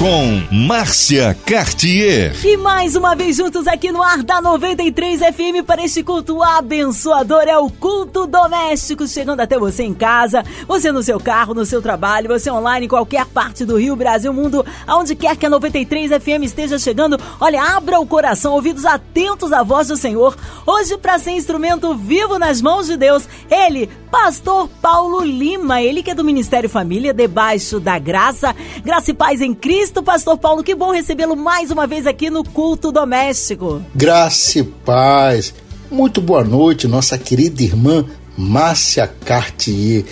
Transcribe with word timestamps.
com 0.00 0.42
Márcia 0.50 1.36
Cartier. 1.44 2.34
E 2.42 2.56
mais 2.56 2.96
uma 2.96 3.14
vez 3.14 3.36
juntos 3.36 3.66
aqui 3.66 3.92
no 3.92 4.02
ar 4.02 4.22
da 4.22 4.40
93 4.40 5.20
FM 5.20 5.62
para 5.66 5.84
este 5.84 6.02
culto 6.02 6.42
abençoador. 6.42 7.42
É 7.42 7.58
o 7.58 7.68
culto 7.68 8.26
doméstico 8.26 9.06
chegando 9.06 9.40
até 9.40 9.58
você 9.58 9.82
em 9.82 9.92
casa, 9.92 10.42
você 10.66 10.90
no 10.90 11.02
seu 11.02 11.20
carro, 11.20 11.52
no 11.52 11.66
seu 11.66 11.82
trabalho, 11.82 12.28
você 12.28 12.50
online 12.50 12.86
em 12.86 12.88
qualquer 12.88 13.26
parte 13.26 13.66
do 13.66 13.76
Rio, 13.76 13.94
Brasil, 13.94 14.32
mundo, 14.32 14.64
aonde 14.86 15.14
quer 15.14 15.36
que 15.36 15.44
a 15.44 15.50
93 15.50 16.12
FM 16.12 16.44
esteja 16.44 16.78
chegando. 16.78 17.20
Olha, 17.38 17.62
abra 17.62 18.00
o 18.00 18.06
coração, 18.06 18.54
ouvidos 18.54 18.86
atentos 18.86 19.52
à 19.52 19.62
voz 19.62 19.88
do 19.88 19.98
Senhor. 19.98 20.34
Hoje, 20.66 20.96
para 20.96 21.18
ser 21.18 21.32
instrumento 21.32 21.94
vivo 21.94 22.38
nas 22.38 22.62
mãos 22.62 22.86
de 22.86 22.96
Deus, 22.96 23.28
ele, 23.50 23.86
Pastor 24.10 24.66
Paulo 24.80 25.22
Lima, 25.22 25.82
ele 25.82 26.02
que 26.02 26.12
é 26.12 26.14
do 26.14 26.24
Ministério 26.24 26.70
Família, 26.70 27.12
debaixo 27.12 27.78
da 27.78 27.98
graça, 27.98 28.56
graça 28.82 29.10
e 29.10 29.14
paz 29.14 29.42
em 29.42 29.52
Cristo 29.52 29.89
Cristo, 29.90 30.02
Pastor 30.04 30.38
Paulo. 30.38 30.62
Que 30.62 30.74
bom 30.74 30.92
recebê-lo 30.92 31.34
mais 31.34 31.72
uma 31.72 31.84
vez 31.84 32.06
aqui 32.06 32.30
no 32.30 32.44
Culto 32.44 32.92
Doméstico. 32.92 33.82
Graça 33.92 34.60
e 34.60 34.62
paz. 34.62 35.52
Muito 35.90 36.20
boa 36.20 36.44
noite, 36.44 36.86
nossa 36.86 37.18
querida 37.18 37.62
irmã 37.62 38.04
Márcia 38.38 39.08
Cartier. 39.24 40.04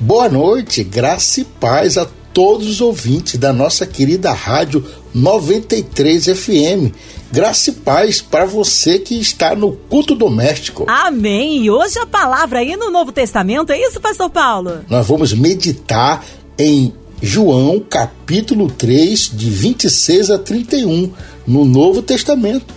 Boa 0.00 0.28
noite, 0.30 0.82
graça 0.82 1.42
e 1.42 1.44
paz 1.44 1.98
a 1.98 2.06
todos 2.32 2.66
os 2.66 2.80
ouvintes 2.80 3.38
da 3.38 3.52
nossa 3.52 3.86
querida 3.86 4.32
rádio 4.32 4.82
93 5.14 6.24
FM. 6.26 6.94
Graça 7.30 7.70
e 7.70 7.72
paz 7.74 8.22
para 8.22 8.46
você 8.46 8.98
que 8.98 9.20
está 9.20 9.54
no 9.54 9.72
culto 9.72 10.14
doméstico. 10.14 10.86
Amém. 10.88 11.62
E 11.62 11.70
hoje 11.70 11.98
a 11.98 12.06
palavra 12.06 12.60
aí 12.60 12.74
no 12.74 12.90
Novo 12.90 13.12
Testamento, 13.12 13.70
é 13.70 13.78
isso, 13.78 14.00
Pastor 14.00 14.30
Paulo? 14.30 14.80
Nós 14.88 15.06
vamos 15.06 15.34
meditar 15.34 16.24
em 16.58 16.94
João 17.22 17.80
capítulo 17.80 18.70
3, 18.70 19.30
de 19.32 19.48
26 19.48 20.30
a 20.30 20.38
31, 20.38 21.10
no 21.46 21.64
Novo 21.64 22.02
Testamento. 22.02 22.74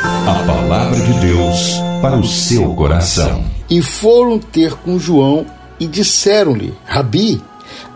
A 0.00 0.44
palavra 0.46 1.00
de 1.00 1.12
Deus 1.20 1.72
para 2.00 2.16
o 2.16 2.24
seu 2.24 2.72
coração. 2.74 3.44
E 3.68 3.82
foram 3.82 4.38
ter 4.38 4.74
com 4.74 4.96
João 4.96 5.44
e 5.80 5.88
disseram-lhe: 5.88 6.72
Rabi, 6.84 7.42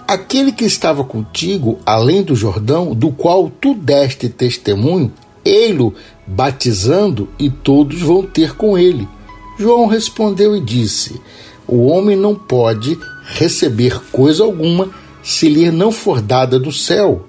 aquele 0.06 0.51
que 0.51 0.64
estava 0.64 1.05
contigo 1.05 1.78
além 1.86 2.25
do 2.25 2.34
Jordão, 2.34 2.92
do 2.92 3.12
qual 3.12 3.48
tu 3.48 3.73
deste 3.73 4.29
testemunho, 4.29 5.12
ei-lo 5.45 5.95
batizando 6.27 7.29
e 7.39 7.48
todos 7.48 8.01
vão 8.01 8.23
ter 8.23 8.56
com 8.56 8.77
ele. 8.77 9.08
João 9.56 9.86
respondeu 9.86 10.56
e 10.56 10.61
disse: 10.61 11.20
O 11.69 11.86
homem 11.86 12.17
não 12.17 12.34
pode 12.34 12.98
receber 13.36 14.01
coisa 14.11 14.42
alguma 14.42 14.91
se 15.25 15.48
lhe 15.48 15.70
não 15.70 15.91
for 15.91 16.20
dada 16.20 16.58
do 16.58 16.70
céu. 16.70 17.27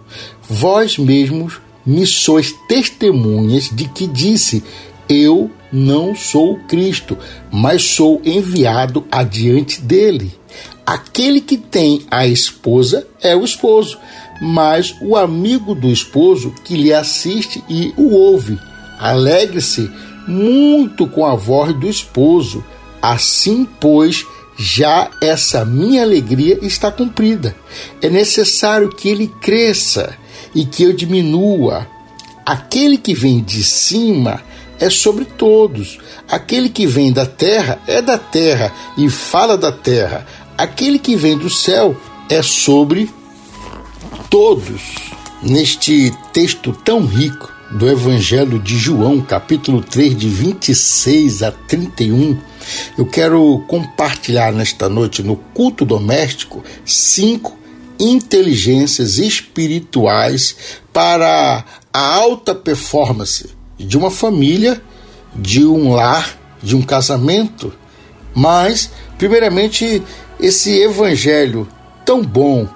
Vós 0.48 0.98
mesmos 0.98 1.60
me 1.86 2.06
sois 2.06 2.54
testemunhas 2.68 3.70
de 3.72 3.88
que 3.88 4.06
disse: 4.06 4.64
Eu 5.08 5.50
não 5.72 6.14
sou 6.14 6.60
Cristo, 6.68 7.18
mas 7.52 7.84
sou 7.84 8.22
enviado 8.24 9.06
adiante 9.10 9.82
dele. 9.82 10.38
Aquele 10.86 11.42
que 11.42 11.58
tem 11.58 12.06
a 12.12 12.28
esposa 12.28 13.08
é 13.22 13.36
o 13.36 13.44
esposo, 13.44 13.98
mas 14.40 14.96
o 15.02 15.16
amigo 15.16 15.74
do 15.74 15.90
esposo 15.90 16.54
que 16.64 16.76
lhe 16.76 16.94
assiste 16.94 17.64
e 17.68 17.92
o 17.98 18.14
ouve. 18.14 18.60
Alegre-se 19.00 19.90
muito 20.28 21.08
com 21.08 21.26
a 21.26 21.36
voz 21.36 21.74
do 21.74 21.88
esposo. 21.88 22.64
Assim, 23.02 23.68
pois, 23.80 24.26
já 24.58 25.10
essa 25.22 25.66
minha 25.66 26.04
alegria 26.04 26.60
está 26.62 26.92
cumprida. 26.92 27.56
É 28.02 28.10
necessário 28.10 28.90
que 28.90 29.10
ele 29.10 29.28
cresça 29.42 30.18
e 30.54 30.66
que 30.66 30.84
eu 30.84 30.94
diminua. 30.94 31.88
Aquele 32.46 32.98
que 32.98 33.14
vem 33.14 33.44
de 33.44 33.64
cima 33.64 34.42
é 34.80 34.90
sobre 34.90 35.26
todos. 35.26 35.98
Aquele 36.30 36.70
que 36.70 36.86
vem 36.88 37.12
da 37.12 37.26
terra 37.26 37.80
é 37.88 38.02
da 38.02 38.18
terra 38.18 38.74
e 38.98 39.10
fala 39.10 39.58
da 39.58 39.72
terra. 39.72 40.26
Aquele 40.58 41.00
que 41.00 41.16
vem 41.16 41.38
do 41.38 41.50
céu 41.50 41.96
é 42.30 42.42
sobre 42.42 43.10
todos. 44.30 44.82
Neste 45.44 46.14
texto 46.32 46.72
tão 46.72 47.06
rico 47.06 47.52
do 47.72 47.90
Evangelho 47.90 48.58
de 48.60 48.78
João, 48.78 49.20
capítulo 49.22 49.82
3, 49.82 50.16
de 50.16 50.30
26 50.30 51.44
a 51.44 51.52
31, 51.52 52.38
eu 52.98 53.06
quero 53.06 53.64
compartilhar 53.68 54.52
nesta 54.52 54.88
noite 54.88 55.24
no 55.24 55.36
culto 55.36 55.86
doméstico 55.86 56.64
cinco 56.86 57.58
inteligências 58.00 59.18
espirituais 59.18 60.56
para 60.92 61.64
a 61.94 62.16
alta 62.16 62.54
performance 62.54 63.50
de 63.78 63.98
uma 63.98 64.12
família, 64.12 64.82
de 65.36 65.66
um 65.66 65.94
lar, 65.94 66.38
de 66.62 66.76
um 66.76 66.82
casamento. 66.82 67.74
Mas, 68.34 68.92
primeiramente, 69.18 70.02
esse 70.40 70.78
evangelho 70.82 71.68
tão 72.06 72.22
bom, 72.22 72.68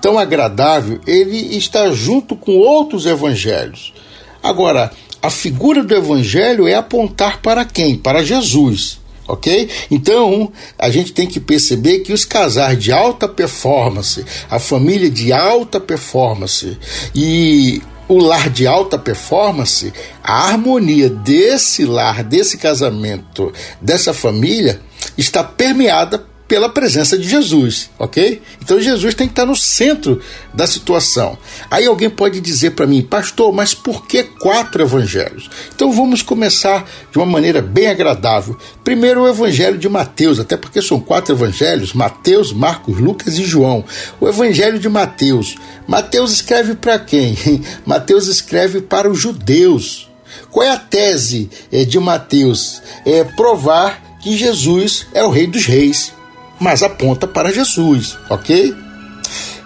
tão 0.00 0.18
agradável, 0.18 1.00
ele 1.06 1.56
está 1.56 1.90
junto 1.90 2.36
com 2.36 2.58
outros 2.58 3.06
evangelhos. 3.06 3.92
Agora, 4.42 4.90
a 5.22 5.30
figura 5.30 5.82
do 5.82 5.94
evangelho 5.94 6.66
é 6.66 6.74
apontar 6.74 7.40
para 7.40 7.64
quem? 7.64 7.96
Para 7.96 8.24
Jesus 8.24 9.01
ok? 9.26 9.68
Então, 9.90 10.52
a 10.78 10.90
gente 10.90 11.12
tem 11.12 11.26
que 11.26 11.40
perceber 11.40 12.00
que 12.00 12.12
os 12.12 12.24
casais 12.24 12.78
de 12.78 12.92
alta 12.92 13.28
performance, 13.28 14.24
a 14.50 14.58
família 14.58 15.10
de 15.10 15.32
alta 15.32 15.80
performance 15.80 16.78
e 17.14 17.82
o 18.08 18.18
lar 18.18 18.50
de 18.50 18.66
alta 18.66 18.98
performance, 18.98 19.92
a 20.22 20.48
harmonia 20.48 21.08
desse 21.08 21.84
lar, 21.84 22.22
desse 22.22 22.58
casamento, 22.58 23.52
dessa 23.80 24.12
família, 24.12 24.80
está 25.16 25.42
permeada 25.42 26.31
pela 26.52 26.68
presença 26.68 27.16
de 27.16 27.26
Jesus, 27.26 27.88
ok? 27.98 28.42
Então 28.62 28.78
Jesus 28.78 29.14
tem 29.14 29.26
que 29.26 29.32
estar 29.32 29.46
no 29.46 29.56
centro 29.56 30.20
da 30.52 30.66
situação. 30.66 31.38
Aí 31.70 31.86
alguém 31.86 32.10
pode 32.10 32.42
dizer 32.42 32.72
para 32.72 32.86
mim, 32.86 33.00
pastor, 33.00 33.50
mas 33.54 33.72
por 33.72 34.06
que 34.06 34.22
quatro 34.22 34.82
evangelhos? 34.82 35.48
Então 35.74 35.90
vamos 35.90 36.20
começar 36.20 36.86
de 37.10 37.16
uma 37.16 37.24
maneira 37.24 37.62
bem 37.62 37.86
agradável. 37.86 38.54
Primeiro 38.84 39.22
o 39.22 39.28
evangelho 39.28 39.78
de 39.78 39.88
Mateus, 39.88 40.38
até 40.38 40.54
porque 40.54 40.82
são 40.82 41.00
quatro 41.00 41.34
evangelhos: 41.34 41.94
Mateus, 41.94 42.52
Marcos, 42.52 42.98
Lucas 42.98 43.38
e 43.38 43.44
João. 43.44 43.82
O 44.20 44.28
evangelho 44.28 44.78
de 44.78 44.90
Mateus. 44.90 45.56
Mateus 45.88 46.32
escreve 46.32 46.74
para 46.74 46.98
quem? 46.98 47.34
Mateus 47.86 48.26
escreve 48.26 48.82
para 48.82 49.10
os 49.10 49.18
judeus. 49.18 50.06
Qual 50.50 50.66
é 50.66 50.70
a 50.70 50.76
tese 50.76 51.48
eh, 51.72 51.86
de 51.86 51.98
Mateus? 51.98 52.82
É 53.06 53.24
provar 53.24 54.18
que 54.22 54.36
Jesus 54.36 55.06
é 55.14 55.24
o 55.24 55.30
Rei 55.30 55.46
dos 55.46 55.64
Reis 55.64 56.12
mas 56.62 56.82
aponta 56.82 57.26
para 57.26 57.52
Jesus, 57.52 58.16
ok? 58.30 58.72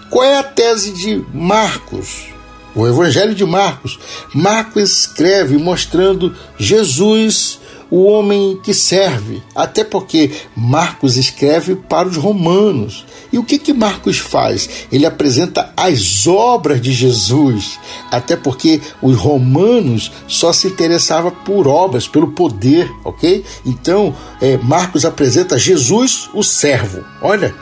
Qual 0.09 0.25
é 0.25 0.39
a 0.39 0.43
tese 0.43 0.91
de 0.91 1.23
Marcos? 1.31 2.25
O 2.73 2.87
Evangelho 2.87 3.35
de 3.35 3.45
Marcos. 3.45 3.99
Marcos 4.33 5.01
escreve 5.01 5.57
mostrando 5.57 6.35
Jesus 6.57 7.59
o 7.89 8.03
homem 8.03 8.59
que 8.63 8.73
serve, 8.73 9.41
até 9.55 9.83
porque 9.83 10.31
Marcos 10.55 11.17
escreve 11.17 11.75
para 11.75 12.07
os 12.07 12.17
romanos. 12.17 13.05
E 13.31 13.37
o 13.37 13.43
que 13.43 13.57
que 13.59 13.73
Marcos 13.73 14.17
faz? 14.17 14.69
Ele 14.91 15.05
apresenta 15.05 15.71
as 15.75 16.27
obras 16.27 16.81
de 16.81 16.93
Jesus, 16.93 17.79
até 18.11 18.35
porque 18.35 18.81
os 19.01 19.15
romanos 19.17 20.11
só 20.27 20.53
se 20.53 20.67
interessavam 20.67 21.31
por 21.31 21.67
obras, 21.67 22.07
pelo 22.07 22.31
poder, 22.31 22.89
ok? 23.03 23.43
Então, 23.65 24.15
é, 24.41 24.57
Marcos 24.57 25.05
apresenta 25.05 25.57
Jesus, 25.57 26.29
o 26.33 26.43
servo. 26.43 27.03
Olha, 27.21 27.53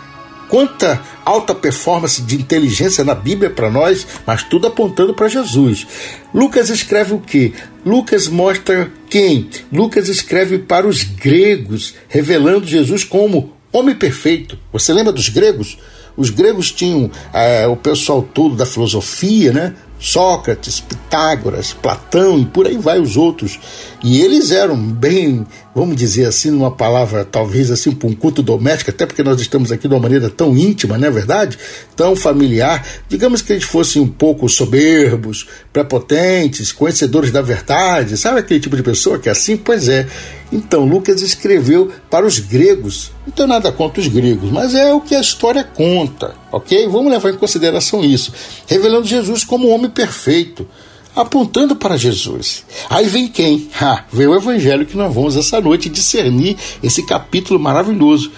quanta 0.50 1.02
alta 1.24 1.54
performance 1.54 2.22
de 2.22 2.36
inteligência 2.36 3.04
na 3.04 3.16
Bíblia 3.16 3.50
para 3.50 3.70
nós, 3.70 4.06
mas 4.26 4.44
tudo 4.44 4.68
apontando 4.68 5.14
para 5.14 5.28
Jesus. 5.28 5.88
Lucas 6.34 6.70
escreve 6.70 7.14
o 7.14 7.20
que? 7.20 7.54
Lucas 7.86 8.28
mostra 8.28 8.92
quem? 9.10 9.50
Lucas 9.72 10.10
escreve 10.10 10.60
para 10.60 10.88
os 10.88 11.04
gregos, 11.04 11.96
revelando 12.08 12.68
Jesus 12.68 13.04
como 13.04 13.54
homem 13.72 13.96
perfeito. 13.96 14.58
Você 14.72 14.94
lembra 14.94 15.12
dos 15.12 15.30
gregos? 15.30 15.78
Os 16.18 16.30
gregos 16.30 16.72
tinham 16.72 17.12
é, 17.34 17.68
o 17.68 17.76
pessoal 17.76 18.22
todo 18.22 18.56
da 18.56 18.66
filosofia, 18.66 19.52
né? 19.52 19.76
Sócrates, 20.00 20.80
Pitágoras, 20.80 21.74
Platão 21.74 22.40
e 22.40 22.46
por 22.46 22.68
aí 22.68 22.78
vai 22.78 23.00
os 23.00 23.18
outros. 23.18 23.60
E 24.08 24.22
eles 24.22 24.52
eram 24.52 24.78
bem, 24.78 25.48
vamos 25.74 25.96
dizer 25.96 26.28
assim, 26.28 26.52
numa 26.52 26.70
palavra 26.70 27.26
talvez 27.26 27.72
assim 27.72 27.90
para 27.90 28.08
um 28.08 28.14
culto 28.14 28.44
doméstico, 28.44 28.92
até 28.92 29.04
porque 29.04 29.24
nós 29.24 29.42
estamos 29.42 29.72
aqui 29.72 29.88
de 29.88 29.96
uma 29.96 30.00
maneira 30.00 30.30
tão 30.30 30.56
íntima, 30.56 30.96
não 30.96 31.08
é 31.08 31.10
verdade? 31.10 31.58
Tão 31.96 32.16
familiar. 32.16 32.88
Digamos 33.10 33.42
que 33.42 33.52
eles 33.52 33.64
fossem 33.64 34.00
um 34.00 34.08
pouco 34.08 34.48
soberbos, 34.48 35.48
prepotentes, 35.74 36.72
conhecedores 36.72 37.32
da 37.32 37.42
verdade, 37.42 38.16
sabe 38.16 38.42
aquele 38.42 38.60
tipo 38.60 38.78
de 38.78 38.84
pessoa 38.84 39.18
que 39.18 39.28
é 39.28 39.32
assim? 39.32 39.58
Pois 39.58 39.90
é. 39.90 40.06
Então 40.54 40.86
Lucas 40.86 41.24
escreveu 41.24 41.92
para 42.08 42.28
os 42.28 42.38
gregos. 42.38 43.12
Não 43.26 43.34
tem 43.34 43.48
nada 43.48 43.72
contra 43.72 44.00
os 44.02 44.08
gregos, 44.08 44.52
mas 44.52 44.76
é 44.76 44.94
o 44.94 45.02
que 45.02 45.16
a 45.16 45.20
história 45.20 45.64
conta, 45.64 46.36
ok? 46.52 46.88
Vamos 46.90 47.12
levar 47.12 47.32
em 47.32 47.38
consideração 47.38 48.06
isso. 48.06 48.32
Revelando 48.68 49.08
Jesus 49.08 49.44
como 49.44 49.68
um 49.68 49.74
homem 49.74 49.90
perfeito, 49.90 50.68
apontando 51.16 51.76
para 51.76 51.98
Jesus. 51.98 52.66
Aí 52.90 53.08
vem 53.08 53.28
quem? 53.28 53.70
Ah, 53.80 54.04
vem 54.12 54.26
o 54.26 54.36
evangelho 54.36 54.86
que 54.86 54.98
nós 54.98 55.14
vamos 55.14 55.36
essa 55.36 55.62
noite 55.62 55.90
discernir 55.90 56.58
esse 56.82 57.06
capítulo 57.06 57.60
maravilhoso. 57.60 58.32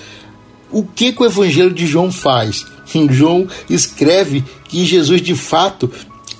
O 0.69 0.83
que, 0.83 1.13
que 1.13 1.21
o 1.21 1.25
evangelho 1.25 1.73
de 1.73 1.87
João 1.87 2.11
faz? 2.11 2.65
João 3.09 3.47
escreve 3.69 4.43
que 4.67 4.85
Jesus 4.85 5.21
de 5.21 5.35
fato 5.35 5.89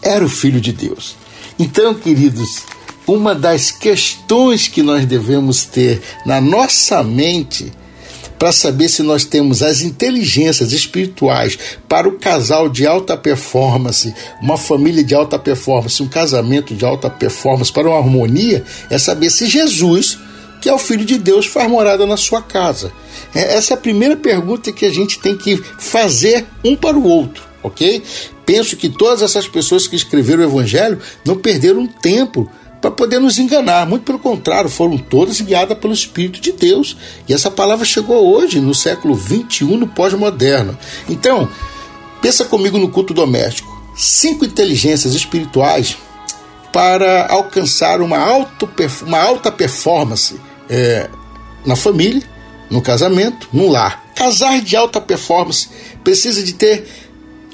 era 0.02 0.26
o 0.26 0.30
Filho 0.30 0.60
de 0.60 0.74
Deus. 0.74 1.16
Então, 1.58 1.94
queridos, 1.94 2.64
uma 3.06 3.34
das 3.34 3.72
questões 3.72 4.68
que 4.68 4.84
nós 4.84 5.06
devemos 5.06 5.64
ter 5.64 6.02
na 6.26 6.42
nossa 6.42 7.04
mente 7.04 7.72
para 8.38 8.52
saber 8.52 8.88
se 8.90 9.02
nós 9.02 9.26
temos 9.26 9.64
as 9.64 9.82
inteligências 9.82 10.72
espirituais 10.72 11.58
para 11.88 12.08
o 12.08 12.14
casal 12.14 12.70
de 12.70 12.86
alta 12.86 13.18
performance, 13.18 14.14
uma 14.42 14.58
família 14.58 15.04
de 15.04 15.16
alta 15.16 15.40
performance, 15.40 16.02
um 16.02 16.08
casamento 16.08 16.76
de 16.76 16.86
alta 16.86 17.10
performance, 17.10 17.72
para 17.72 17.88
uma 17.88 17.98
harmonia, 17.98 18.64
é 18.90 18.98
saber 18.98 19.30
se 19.30 19.48
Jesus, 19.48 20.18
que 20.62 20.70
é 20.70 20.74
o 20.74 20.80
Filho 20.80 21.06
de 21.06 21.18
Deus, 21.18 21.46
faz 21.46 21.70
morada 21.70 22.06
na 22.06 22.18
sua 22.18 22.42
casa. 22.42 22.92
É, 23.34 23.56
essa 23.56 23.74
é 23.74 23.76
a 23.76 23.80
primeira 23.80 24.16
pergunta 24.16 24.72
que 24.72 24.86
a 24.86 24.92
gente 24.92 25.20
tem 25.20 25.36
que 25.36 25.58
fazer 25.80 26.46
um 26.64 26.76
para 26.76 26.98
o 26.98 27.04
outro, 27.04 27.44
ok? 27.64 28.04
Penso 28.46 28.78
que 28.78 28.90
todas 28.90 29.22
essas 29.22 29.48
pessoas 29.48 29.88
que 29.88 29.96
escreveram 29.96 30.44
o 30.44 30.46
Evangelho 30.46 31.00
não 31.26 31.38
perderam 31.38 31.88
tempo 31.88 32.50
para 32.82 32.92
poder 32.92 33.20
nos 33.20 33.38
enganar. 33.38 33.86
Muito 33.86 34.04
pelo 34.04 34.20
contrário, 34.20 34.70
foram 34.70 34.98
todas 34.98 35.42
guiadas 35.42 35.78
pelo 35.78 35.94
Espírito 35.94 36.40
de 36.40 36.52
Deus. 36.52 36.98
E 37.28 37.34
essa 37.34 37.50
palavra 37.50 37.86
chegou 37.86 38.36
hoje, 38.36 38.60
no 38.60 38.74
século 38.74 39.16
21, 39.16 39.78
no 39.78 39.88
pós-moderno. 39.88 40.78
Então, 41.10 41.50
pensa 42.22 42.46
comigo 42.46 42.78
no 42.78 42.90
culto 42.90 43.14
doméstico. 43.14 43.76
Cinco 43.96 44.46
inteligências 44.46 45.16
espirituais 45.16 45.98
para 46.72 47.28
alcançar 47.28 48.02
uma, 48.02 48.18
alto, 48.18 48.70
uma 49.06 49.20
alta 49.20 49.52
performance 49.52 50.40
é, 50.70 51.10
na 51.66 51.76
família, 51.76 52.22
no 52.70 52.82
casamento, 52.82 53.48
no 53.52 53.68
lar. 53.68 54.04
Casar 54.14 54.62
de 54.62 54.76
alta 54.76 55.02
performance 55.02 55.70
precisa 56.04 56.44
de 56.44 56.54
ter 56.54 56.88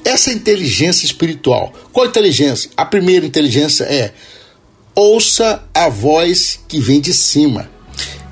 essa 0.04 0.32
inteligência 0.32 1.06
espiritual. 1.06 1.72
Qual 1.94 2.06
inteligência? 2.06 2.70
A 2.76 2.86
primeira 2.86 3.26
inteligência 3.26 3.86
é 3.86 4.14
ouça 4.96 5.64
a 5.74 5.90
voz 5.90 6.60
que 6.68 6.80
vem 6.80 7.00
de 7.02 7.14
cima. 7.14 7.70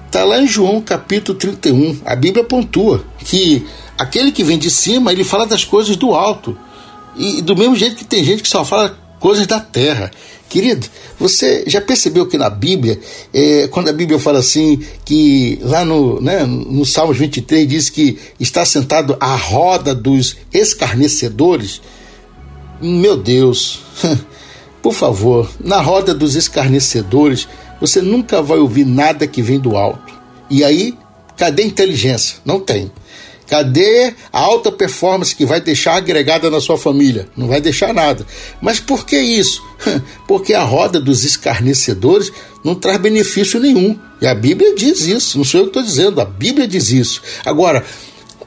Está 0.05 0.23
lá 0.23 0.41
em 0.41 0.47
João 0.47 0.81
capítulo 0.81 1.37
31. 1.37 2.01
A 2.05 2.15
Bíblia 2.15 2.43
pontua 2.43 3.03
que 3.19 3.65
aquele 3.97 4.31
que 4.31 4.43
vem 4.43 4.57
de 4.57 4.69
cima, 4.69 5.11
ele 5.11 5.23
fala 5.23 5.45
das 5.45 5.63
coisas 5.63 5.95
do 5.95 6.13
alto. 6.13 6.57
E 7.15 7.41
do 7.41 7.55
mesmo 7.55 7.75
jeito 7.75 7.95
que 7.95 8.05
tem 8.05 8.23
gente 8.23 8.43
que 8.43 8.49
só 8.49 8.63
fala 8.65 8.97
coisas 9.19 9.47
da 9.47 9.59
terra. 9.59 10.11
Querido, 10.49 10.85
você 11.17 11.63
já 11.65 11.79
percebeu 11.79 12.25
que 12.25 12.37
na 12.37 12.49
Bíblia, 12.49 12.99
é, 13.33 13.69
quando 13.69 13.87
a 13.87 13.93
Bíblia 13.93 14.19
fala 14.19 14.39
assim, 14.39 14.83
que 15.05 15.57
lá 15.61 15.85
no, 15.85 16.19
né, 16.19 16.45
no 16.45 16.85
Salmos 16.85 17.17
23 17.17 17.65
diz 17.65 17.89
que 17.89 18.19
está 18.37 18.65
sentado 18.65 19.15
à 19.17 19.33
roda 19.33 19.95
dos 19.95 20.35
escarnecedores? 20.51 21.81
Meu 22.81 23.15
Deus, 23.15 23.79
Por 24.81 24.93
favor, 24.93 25.49
na 25.59 25.79
roda 25.79 26.13
dos 26.13 26.35
escarnecedores, 26.35 27.47
você 27.79 28.01
nunca 28.01 28.41
vai 28.41 28.57
ouvir 28.57 28.85
nada 28.85 29.27
que 29.27 29.41
vem 29.41 29.59
do 29.59 29.75
alto. 29.77 30.13
E 30.49 30.63
aí, 30.63 30.97
cadê 31.37 31.63
a 31.63 31.65
inteligência? 31.65 32.37
Não 32.43 32.59
tem. 32.59 32.91
Cadê 33.47 34.13
a 34.31 34.39
alta 34.39 34.71
performance 34.71 35.35
que 35.35 35.45
vai 35.45 35.59
deixar 35.59 35.95
agregada 35.95 36.49
na 36.49 36.61
sua 36.61 36.77
família? 36.77 37.27
Não 37.35 37.47
vai 37.47 37.59
deixar 37.59 37.93
nada. 37.93 38.25
Mas 38.61 38.79
por 38.79 39.05
que 39.05 39.19
isso? 39.19 39.61
Porque 40.25 40.53
a 40.53 40.63
roda 40.63 41.01
dos 41.01 41.25
escarnecedores 41.25 42.31
não 42.63 42.75
traz 42.75 42.97
benefício 42.97 43.59
nenhum. 43.59 43.99
E 44.21 44.25
a 44.25 44.33
Bíblia 44.33 44.73
diz 44.73 45.01
isso, 45.01 45.37
não 45.37 45.43
sou 45.43 45.59
eu 45.59 45.63
que 45.65 45.69
estou 45.71 45.83
dizendo, 45.83 46.21
a 46.21 46.25
Bíblia 46.25 46.65
diz 46.65 46.91
isso. 46.91 47.21
Agora, 47.43 47.83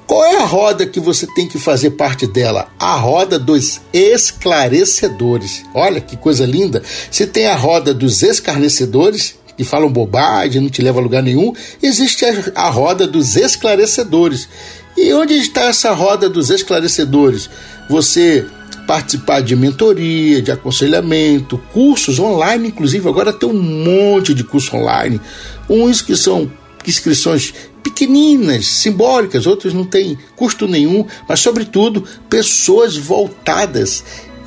qual 0.07 0.25
é 0.25 0.37
a 0.37 0.45
roda 0.45 0.87
que 0.87 1.01
você 1.01 1.27
tem 1.35 1.49
que 1.49 1.59
fazer 1.59 1.91
parte 1.91 2.27
dela? 2.27 2.69
A 2.79 2.97
roda 2.97 3.39
dos 3.39 3.81
esclarecedores. 3.93 5.63
Olha 5.75 6.01
que 6.01 6.17
coisa 6.17 6.45
linda. 6.45 6.83
Você 7.11 7.27
tem 7.27 7.47
a 7.47 7.57
roda 7.57 7.95
dos 7.95 8.23
escarnecedores, 8.23 9.37
que 9.57 9.65
falam 9.65 9.91
bobagem, 9.91 10.61
não 10.61 10.69
te 10.69 10.83
leva 10.83 11.01
a 11.01 11.03
lugar 11.03 11.23
nenhum. 11.23 11.53
Existe 11.83 12.25
a, 12.25 12.67
a 12.67 12.71
roda 12.71 13.07
dos 13.07 13.37
esclarecedores. 13.37 14.49
E 14.97 15.13
onde 15.13 15.35
está 15.35 15.63
essa 15.63 15.93
roda 15.93 16.29
dos 16.29 16.51
esclarecedores? 16.51 17.49
Você 17.89 18.47
participar 18.87 19.41
de 19.41 19.57
mentoria, 19.57 20.43
de 20.43 20.53
aconselhamento, 20.53 21.59
cursos 21.73 22.19
online, 22.19 22.69
inclusive 22.69 23.09
agora 23.09 23.33
tem 23.33 23.49
um 23.49 23.55
monte 23.55 24.35
de 24.35 24.45
curso 24.45 24.77
online, 24.77 25.21
uns 25.69 26.03
que 26.03 26.15
são 26.15 26.51
inscrições 26.87 27.55
pequeninas, 27.95 28.67
simbólicas, 28.67 29.47
outras 29.47 29.73
não 29.73 29.85
têm 29.85 30.19
custo 30.35 30.67
nenhum, 30.67 31.07
mas, 31.29 31.39
sobretudo, 31.39 32.05
pessoas 32.29 32.97
voltadas 32.97 34.05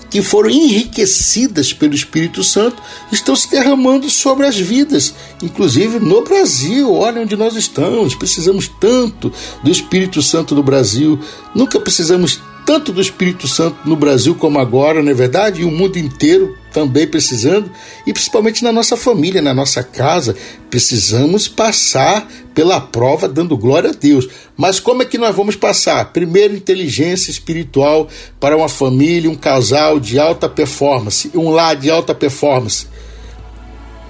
que 0.10 0.22
foram 0.22 0.50
enriquecidas 0.50 1.74
pelo 1.74 1.94
Espírito 1.94 2.44
Santo 2.44 2.82
estão 3.12 3.36
se 3.36 3.50
derramando 3.50 4.10
sobre 4.10 4.46
as 4.46 4.58
vidas, 4.58 5.14
inclusive 5.42 6.00
no 6.00 6.24
Brasil. 6.24 6.94
Olha 6.94 7.22
onde 7.22 7.36
nós 7.36 7.56
estamos. 7.56 8.16
Precisamos 8.16 8.70
tanto 8.80 9.32
do 9.64 9.72
Espírito 9.72 10.22
Santo 10.22 10.56
no 10.56 10.64
Brasil. 10.64 11.20
Nunca 11.54 11.80
precisamos 11.80 12.40
tanto 12.66 12.92
do 12.92 13.02
Espírito 13.02 13.48
Santo 13.48 13.78
no 13.86 13.96
Brasil 13.96 14.36
como 14.36 14.60
agora, 14.60 15.02
não 15.02 15.12
é 15.12 15.16
verdade? 15.16 15.62
E 15.62 15.66
o 15.66 15.72
mundo 15.72 15.98
inteiro 15.98 16.58
também 16.78 17.08
precisando, 17.08 17.72
e 18.06 18.14
principalmente 18.14 18.64
na 18.64 18.72
nossa 18.72 18.96
família, 18.96 19.42
na 19.42 19.52
nossa 19.52 19.82
casa, 19.82 20.36
precisamos 20.70 21.48
passar 21.48 22.28
pela 22.54 22.80
prova 22.80 23.28
dando 23.28 23.58
glória 23.58 23.90
a 23.90 23.94
Deus. 23.94 24.30
Mas 24.56 24.80
como 24.80 25.02
é 25.02 25.06
que 25.06 25.18
nós 25.18 25.36
vamos 25.36 25.56
passar? 25.56 26.14
Primeiro, 26.14 26.56
inteligência 26.56 27.32
espiritual 27.32 28.08
para 28.40 28.56
uma 28.56 28.70
família, 28.70 29.28
um 29.28 29.34
casal 29.34 30.00
de 30.00 30.20
alta 30.20 30.48
performance, 30.48 31.32
um 31.34 31.50
lar 31.50 31.76
de 31.76 31.90
alta 31.90 32.14
performance. 32.14 32.86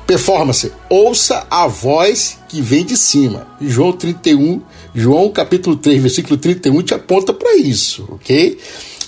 Performance, 0.06 0.69
ouça 0.90 1.48
a 1.50 1.68
voz 1.68 2.38
que 2.50 2.62
vem 2.62 2.83
de 2.83 2.97
cima. 2.97 3.47
João 3.62 3.94
31 3.94 4.62
João 4.94 5.30
capítulo 5.30 5.78
3, 5.78 6.02
versículo 6.02 6.38
31 6.38 6.81
te 6.81 6.94
aponta 6.94 7.31
para 7.31 7.56
isso, 7.56 8.09
ok? 8.12 8.57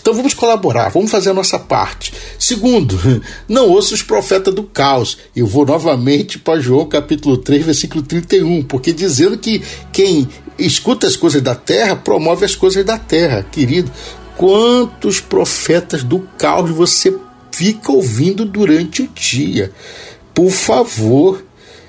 Então 0.01 0.13
vamos 0.13 0.33
colaborar, 0.33 0.89
vamos 0.89 1.11
fazer 1.11 1.29
a 1.29 1.33
nossa 1.33 1.59
parte. 1.59 2.13
Segundo, 2.37 2.97
não 3.47 3.69
ouça 3.69 3.93
os 3.93 4.01
profetas 4.01 4.53
do 4.53 4.63
caos. 4.63 5.17
Eu 5.35 5.45
vou 5.45 5.65
novamente 5.65 6.39
para 6.39 6.59
João 6.59 6.85
capítulo 6.85 7.37
3, 7.37 7.65
versículo 7.65 8.01
31, 8.01 8.63
porque 8.63 8.93
dizendo 8.93 9.37
que 9.37 9.61
quem 9.91 10.27
escuta 10.57 11.07
as 11.07 11.15
coisas 11.15 11.41
da 11.41 11.55
terra 11.55 11.95
promove 11.95 12.45
as 12.45 12.55
coisas 12.55 12.83
da 12.85 12.97
terra. 12.97 13.45
Querido, 13.51 13.91
quantos 14.37 15.19
profetas 15.19 16.03
do 16.03 16.19
caos 16.37 16.71
você 16.71 17.15
fica 17.51 17.91
ouvindo 17.91 18.45
durante 18.45 19.01
o 19.01 19.09
dia? 19.13 19.71
Por 20.33 20.51
favor, 20.51 21.43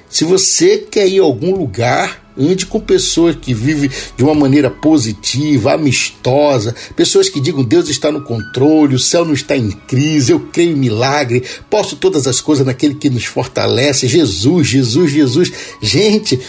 se 0.08 0.24
você 0.24 0.78
quer 0.78 1.06
ir 1.06 1.20
a 1.20 1.24
algum 1.24 1.54
lugar, 1.54 2.29
Ande 2.40 2.64
com 2.64 2.80
pessoas 2.80 3.36
que 3.36 3.52
vivem 3.52 3.90
de 4.16 4.24
uma 4.24 4.34
maneira 4.34 4.70
positiva, 4.70 5.74
amistosa, 5.74 6.74
pessoas 6.96 7.28
que 7.28 7.40
digam 7.40 7.62
Deus 7.62 7.88
está 7.88 8.10
no 8.10 8.22
controle, 8.22 8.94
o 8.94 8.98
céu 8.98 9.24
não 9.24 9.34
está 9.34 9.56
em 9.56 9.70
crise, 9.70 10.32
eu 10.32 10.40
creio 10.40 10.72
em 10.72 10.76
milagre, 10.76 11.44
posso 11.68 11.96
todas 11.96 12.26
as 12.26 12.40
coisas 12.40 12.64
naquele 12.64 12.94
que 12.94 13.10
nos 13.10 13.24
fortalece. 13.24 14.08
Jesus, 14.08 14.66
Jesus, 14.66 15.12
Jesus. 15.12 15.52
Gente, 15.82 16.40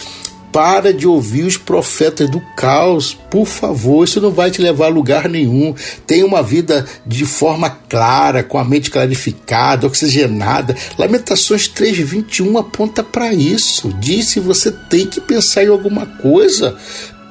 para 0.51 0.93
de 0.93 1.08
ouvir 1.08 1.43
os 1.43 1.58
profetas 1.58 2.29
do 2.29 2.41
caos, 2.55 3.13
por 3.29 3.46
favor, 3.46 4.03
isso 4.03 4.20
não 4.20 4.31
vai 4.31 4.51
te 4.51 4.62
levar 4.62 4.88
a 4.88 4.89
lugar 4.89 5.29
nenhum. 5.29 5.74
Tenha 6.05 6.25
uma 6.25 6.43
vida 6.43 6.86
de 7.05 7.25
forma 7.25 7.70
clara, 7.70 8.43
com 8.43 8.58
a 8.58 8.63
mente 8.63 8.91
clarificada, 8.91 9.88
oxigenada. 9.88 10.75
Lamentações 10.98 11.67
3:21 11.67 12.58
aponta 12.58 13.03
para 13.03 13.34
isso. 13.34 13.93
Diz 14.00 14.27
se 14.27 14.39
você 14.39 14.72
tem 14.72 15.08
que 15.08 15.22
pensar 15.22 15.63
em 15.63 15.70
alguma 15.70 16.05
coisa, 16.05 16.77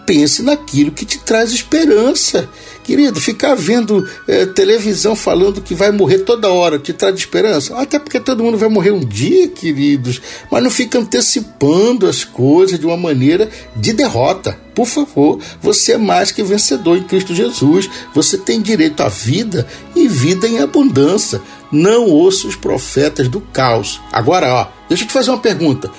pense 0.07 0.43
naquilo 0.43 0.91
que 0.91 1.05
te 1.05 1.19
traz 1.19 1.53
esperança 1.53 2.49
Querido, 2.91 3.21
ficar 3.21 3.55
vendo 3.55 4.05
é, 4.27 4.47
televisão 4.47 5.15
falando 5.15 5.61
que 5.61 5.77
vai 5.77 5.93
morrer 5.93 6.25
toda 6.25 6.51
hora 6.51 6.77
te 6.77 6.93
traz 6.93 7.15
esperança? 7.15 7.81
Até 7.81 8.01
porque 8.01 8.19
todo 8.19 8.43
mundo 8.43 8.59
vai 8.59 8.69
morrer 8.69 8.91
um 8.91 8.99
dia, 8.99 9.47
queridos. 9.47 10.21
Mas 10.51 10.61
não 10.61 10.71
fica 10.73 10.99
antecipando 10.99 12.09
as 12.09 12.25
coisas 12.25 12.81
de 12.81 12.87
uma 12.87 12.97
maneira 12.97 13.49
de 13.77 13.93
derrota. 13.93 14.59
Por 14.75 14.89
favor, 14.89 15.39
você 15.63 15.93
é 15.93 15.99
mais 15.99 16.33
que 16.33 16.43
vencedor 16.43 16.99
em 16.99 17.05
Cristo 17.05 17.33
Jesus. 17.33 17.89
Você 18.13 18.37
tem 18.37 18.61
direito 18.61 19.05
à 19.05 19.09
vida 19.09 19.69
e 19.95 20.09
vida 20.09 20.49
em 20.49 20.59
abundância. 20.59 21.41
Não 21.71 22.07
ouça 22.07 22.49
os 22.49 22.57
profetas 22.57 23.29
do 23.29 23.41
caos. 23.41 24.01
Agora, 24.11 24.53
ó, 24.53 24.67
deixa 24.89 25.05
eu 25.05 25.07
te 25.07 25.13
fazer 25.13 25.31
uma 25.31 25.39
pergunta. 25.39 25.93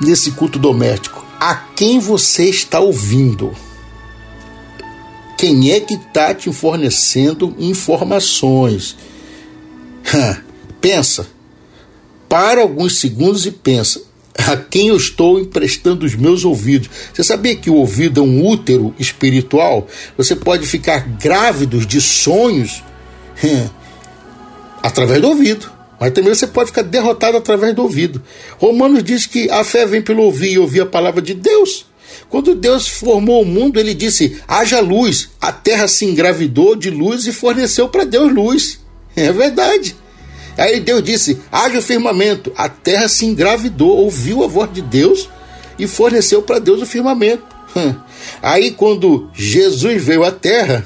Nesse 0.00 0.32
culto 0.32 0.58
doméstico, 0.58 1.24
a 1.38 1.54
quem 1.54 2.00
você 2.00 2.46
está 2.46 2.80
ouvindo? 2.80 3.54
Quem 5.40 5.72
é 5.72 5.80
que 5.80 5.94
está 5.94 6.34
te 6.34 6.52
fornecendo 6.52 7.56
informações? 7.58 8.94
pensa. 10.82 11.26
Para 12.28 12.60
alguns 12.60 13.00
segundos 13.00 13.46
e 13.46 13.50
pensa. 13.50 14.02
A 14.36 14.54
quem 14.54 14.88
eu 14.88 14.98
estou 14.98 15.40
emprestando 15.40 16.04
os 16.04 16.14
meus 16.14 16.44
ouvidos? 16.44 16.90
Você 17.14 17.24
sabia 17.24 17.56
que 17.56 17.70
o 17.70 17.76
ouvido 17.76 18.20
é 18.20 18.22
um 18.22 18.46
útero 18.46 18.94
espiritual? 18.98 19.88
Você 20.14 20.36
pode 20.36 20.66
ficar 20.66 21.08
grávido 21.16 21.86
de 21.86 22.02
sonhos 22.02 22.82
através 24.82 25.22
do 25.22 25.28
ouvido. 25.28 25.72
Mas 25.98 26.12
também 26.12 26.34
você 26.34 26.46
pode 26.46 26.66
ficar 26.66 26.82
derrotado 26.82 27.38
através 27.38 27.74
do 27.74 27.80
ouvido. 27.80 28.22
Romanos 28.58 29.02
diz 29.02 29.24
que 29.24 29.48
a 29.48 29.64
fé 29.64 29.86
vem 29.86 30.02
pelo 30.02 30.22
ouvir 30.22 30.52
e 30.52 30.58
ouvir 30.58 30.82
a 30.82 30.86
palavra 30.86 31.22
de 31.22 31.32
Deus. 31.32 31.86
Quando 32.28 32.54
Deus 32.54 32.86
formou 32.86 33.42
o 33.42 33.46
mundo, 33.46 33.80
ele 33.80 33.94
disse: 33.94 34.38
haja 34.46 34.80
luz. 34.80 35.30
A 35.40 35.52
terra 35.52 35.88
se 35.88 36.04
engravidou 36.04 36.76
de 36.76 36.90
luz 36.90 37.26
e 37.26 37.32
forneceu 37.32 37.88
para 37.88 38.04
Deus 38.04 38.32
luz. 38.32 38.80
É 39.16 39.32
verdade. 39.32 39.96
Aí 40.56 40.80
Deus 40.80 41.02
disse: 41.02 41.38
haja 41.50 41.78
o 41.78 41.82
firmamento. 41.82 42.52
A 42.56 42.68
terra 42.68 43.08
se 43.08 43.26
engravidou, 43.26 43.96
ouviu 43.96 44.44
a 44.44 44.46
voz 44.46 44.72
de 44.72 44.82
Deus 44.82 45.28
e 45.78 45.86
forneceu 45.86 46.42
para 46.42 46.58
Deus 46.58 46.82
o 46.82 46.86
firmamento. 46.86 47.44
Aí, 48.42 48.72
quando 48.72 49.30
Jesus 49.34 50.02
veio 50.02 50.24
à 50.24 50.30
terra, 50.30 50.84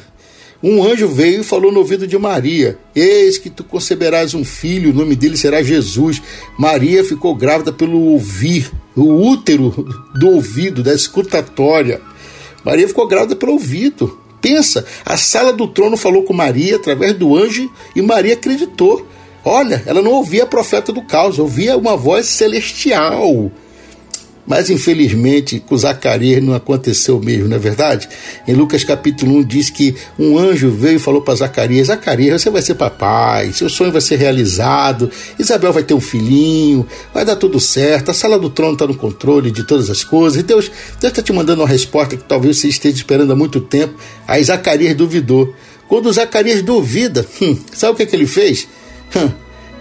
um 0.62 0.82
anjo 0.82 1.08
veio 1.08 1.40
e 1.40 1.44
falou 1.44 1.72
no 1.72 1.80
ouvido 1.80 2.06
de 2.06 2.16
Maria: 2.16 2.78
Eis 2.94 3.36
que 3.38 3.50
tu 3.50 3.64
conceberás 3.64 4.34
um 4.34 4.44
filho, 4.44 4.90
o 4.90 4.94
nome 4.94 5.16
dele 5.16 5.36
será 5.36 5.62
Jesus. 5.62 6.22
Maria 6.58 7.04
ficou 7.04 7.34
grávida 7.34 7.72
pelo 7.72 8.00
ouvir, 8.00 8.70
o 8.96 9.28
útero 9.28 9.70
do 10.14 10.30
ouvido, 10.30 10.82
da 10.82 10.94
escutatória. 10.94 12.00
Maria 12.64 12.88
ficou 12.88 13.06
grávida 13.06 13.36
pelo 13.36 13.52
ouvido. 13.52 14.18
Pensa, 14.40 14.84
a 15.04 15.16
sala 15.16 15.52
do 15.52 15.66
trono 15.66 15.96
falou 15.96 16.22
com 16.24 16.32
Maria 16.32 16.76
através 16.76 17.14
do 17.14 17.36
anjo 17.36 17.70
e 17.96 18.02
Maria 18.02 18.34
acreditou. 18.34 19.06
Olha, 19.44 19.82
ela 19.86 20.00
não 20.00 20.12
ouvia 20.12 20.44
a 20.44 20.46
profeta 20.46 20.92
do 20.92 21.02
caos, 21.02 21.38
ouvia 21.38 21.76
uma 21.76 21.96
voz 21.96 22.26
celestial. 22.26 23.50
Mas 24.46 24.68
infelizmente 24.68 25.58
com 25.58 25.76
Zacarias 25.76 26.42
não 26.42 26.54
aconteceu 26.54 27.18
mesmo, 27.18 27.48
não 27.48 27.56
é 27.56 27.58
verdade? 27.58 28.08
Em 28.46 28.52
Lucas 28.52 28.84
capítulo 28.84 29.38
1 29.38 29.44
diz 29.44 29.70
que 29.70 29.94
um 30.18 30.36
anjo 30.36 30.70
veio 30.70 30.96
e 30.96 30.98
falou 30.98 31.22
para 31.22 31.34
Zacarias: 31.34 31.86
Zacarias, 31.86 32.42
você 32.42 32.50
vai 32.50 32.60
ser 32.60 32.74
papai, 32.74 33.52
seu 33.52 33.70
sonho 33.70 33.90
vai 33.90 34.02
ser 34.02 34.16
realizado, 34.16 35.10
Isabel 35.38 35.72
vai 35.72 35.82
ter 35.82 35.94
um 35.94 36.00
filhinho, 36.00 36.86
vai 37.12 37.24
dar 37.24 37.36
tudo 37.36 37.58
certo, 37.58 38.10
a 38.10 38.14
sala 38.14 38.38
do 38.38 38.50
trono 38.50 38.74
está 38.74 38.86
no 38.86 38.94
controle 38.94 39.50
de 39.50 39.64
todas 39.66 39.88
as 39.88 40.04
coisas, 40.04 40.38
e 40.38 40.42
Deus 40.42 40.70
está 41.02 41.22
te 41.22 41.32
mandando 41.32 41.62
uma 41.62 41.68
resposta 41.68 42.16
que 42.16 42.24
talvez 42.24 42.58
você 42.58 42.68
esteja 42.68 42.96
esperando 42.96 43.32
há 43.32 43.36
muito 43.36 43.60
tempo. 43.60 43.94
Aí 44.28 44.44
Zacarias 44.44 44.94
duvidou. 44.94 45.54
Quando 45.88 46.12
Zacarias 46.12 46.62
duvida, 46.62 47.26
hum, 47.40 47.56
sabe 47.72 47.92
o 47.92 47.96
que, 47.96 48.02
é 48.02 48.06
que 48.06 48.16
ele 48.16 48.26
fez? 48.26 48.66
Hum, 49.14 49.30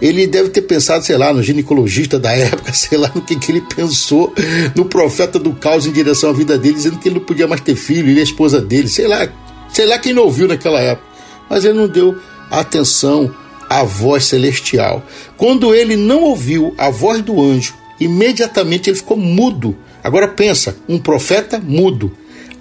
ele 0.00 0.26
deve 0.26 0.50
ter 0.50 0.62
pensado, 0.62 1.04
sei 1.04 1.16
lá, 1.16 1.32
no 1.32 1.42
ginecologista 1.42 2.18
da 2.18 2.32
época, 2.32 2.72
sei 2.74 2.98
lá 2.98 3.10
no 3.14 3.22
que, 3.22 3.36
que 3.36 3.52
ele 3.52 3.60
pensou, 3.60 4.32
no 4.74 4.84
profeta 4.84 5.38
do 5.38 5.52
caos 5.54 5.86
em 5.86 5.92
direção 5.92 6.30
à 6.30 6.32
vida 6.32 6.58
dele, 6.58 6.74
dizendo 6.74 6.98
que 6.98 7.08
ele 7.08 7.18
não 7.18 7.24
podia 7.24 7.46
mais 7.46 7.60
ter 7.60 7.76
filho, 7.76 8.08
ele 8.08 8.18
é 8.18 8.22
a 8.22 8.24
esposa 8.24 8.60
dele, 8.60 8.88
sei 8.88 9.06
lá, 9.06 9.28
sei 9.72 9.86
lá 9.86 9.98
quem 9.98 10.12
não 10.12 10.24
ouviu 10.24 10.48
naquela 10.48 10.80
época. 10.80 11.14
Mas 11.48 11.64
ele 11.64 11.74
não 11.74 11.88
deu 11.88 12.16
atenção 12.50 13.34
à 13.68 13.82
voz 13.82 14.24
celestial. 14.24 15.04
Quando 15.36 15.74
ele 15.74 15.96
não 15.96 16.22
ouviu 16.22 16.74
a 16.78 16.90
voz 16.90 17.20
do 17.22 17.40
anjo, 17.40 17.74
imediatamente 18.00 18.90
ele 18.90 18.96
ficou 18.96 19.16
mudo. 19.16 19.76
Agora 20.02 20.28
pensa, 20.28 20.76
um 20.88 20.98
profeta 20.98 21.58
mudo. 21.58 22.12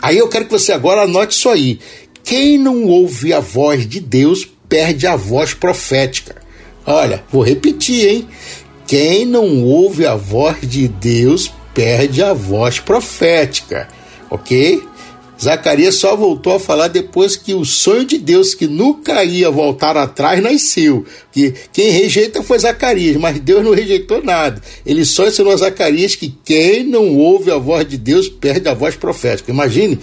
Aí 0.02 0.18
eu 0.18 0.28
quero 0.28 0.46
que 0.46 0.52
você 0.52 0.72
agora 0.72 1.04
anote 1.04 1.38
isso 1.38 1.50
aí. 1.50 1.80
Quem 2.24 2.58
não 2.58 2.86
ouve 2.86 3.34
a 3.34 3.40
voz 3.40 3.88
de 3.88 4.00
Deus 4.00 4.48
perde 4.68 5.08
a 5.08 5.16
voz 5.16 5.54
profética. 5.54 6.43
Olha, 6.86 7.24
vou 7.32 7.42
repetir, 7.42 8.08
hein? 8.08 8.28
Quem 8.86 9.26
não 9.26 9.64
ouve 9.64 10.06
a 10.06 10.16
voz 10.16 10.58
de 10.62 10.88
Deus 10.88 11.52
perde 11.74 12.22
a 12.22 12.34
voz 12.34 12.80
profética, 12.80 13.88
ok? 14.30 14.84
Zacarias 15.42 15.96
só 15.96 16.16
voltou 16.16 16.56
a 16.56 16.60
falar 16.60 16.88
depois 16.88 17.36
que 17.36 17.54
o 17.54 17.66
sonho 17.66 18.06
de 18.06 18.18
Deus, 18.18 18.54
que 18.54 18.68
nunca 18.68 19.24
ia 19.24 19.50
voltar 19.50 19.98
atrás, 19.98 20.42
nasceu. 20.42 21.06
Que 21.32 21.54
quem 21.72 21.90
rejeita 21.90 22.42
foi 22.44 22.60
Zacarias, 22.60 23.18
mas 23.18 23.40
Deus 23.40 23.64
não 23.64 23.74
rejeitou 23.74 24.24
nada. 24.24 24.62
Ele 24.86 25.04
só 25.04 25.28
ensinou 25.28 25.52
a 25.52 25.58
Zacarias 25.58 26.16
que 26.16 26.34
quem 26.46 26.84
não 26.84 27.18
ouve 27.18 27.52
a 27.52 27.58
voz 27.58 27.88
de 27.88 27.98
Deus 27.98 28.30
perde 28.30 28.70
a 28.70 28.74
voz 28.74 28.96
profética. 28.96 29.52
Imagine, 29.52 30.00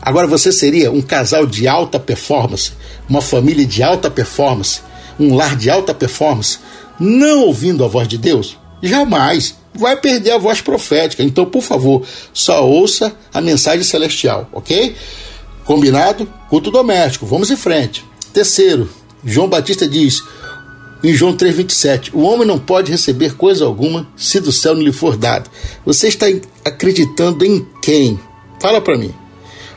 agora 0.00 0.26
você 0.26 0.50
seria 0.50 0.90
um 0.90 1.02
casal 1.02 1.46
de 1.46 1.68
alta 1.68 2.00
performance, 2.00 2.72
uma 3.08 3.20
família 3.20 3.66
de 3.66 3.82
alta 3.82 4.10
performance 4.10 4.80
um 5.20 5.34
lar 5.34 5.54
de 5.54 5.68
alta 5.68 5.94
performance, 5.94 6.58
não 6.98 7.42
ouvindo 7.44 7.84
a 7.84 7.88
voz 7.88 8.08
de 8.08 8.18
Deus? 8.18 8.56
Jamais. 8.82 9.54
Vai 9.74 9.96
perder 9.96 10.32
a 10.32 10.38
voz 10.38 10.60
profética. 10.60 11.22
Então, 11.22 11.46
por 11.46 11.62
favor, 11.62 12.02
só 12.32 12.66
ouça 12.66 13.14
a 13.32 13.40
mensagem 13.40 13.84
celestial, 13.84 14.48
ok? 14.52 14.96
Combinado? 15.64 16.28
Culto 16.48 16.70
doméstico. 16.70 17.26
Vamos 17.26 17.50
em 17.50 17.56
frente. 17.56 18.04
Terceiro, 18.32 18.90
João 19.24 19.48
Batista 19.48 19.86
diz 19.86 20.22
em 21.02 21.14
João 21.14 21.36
3,27: 21.36 22.10
O 22.12 22.22
homem 22.22 22.46
não 22.46 22.58
pode 22.58 22.90
receber 22.90 23.34
coisa 23.34 23.64
alguma 23.64 24.08
se 24.16 24.40
do 24.40 24.50
céu 24.50 24.74
não 24.74 24.82
lhe 24.82 24.92
for 24.92 25.16
dado. 25.16 25.50
Você 25.84 26.08
está 26.08 26.26
acreditando 26.64 27.44
em 27.44 27.66
quem? 27.82 28.18
Fala 28.60 28.80
para 28.80 28.98
mim. 28.98 29.14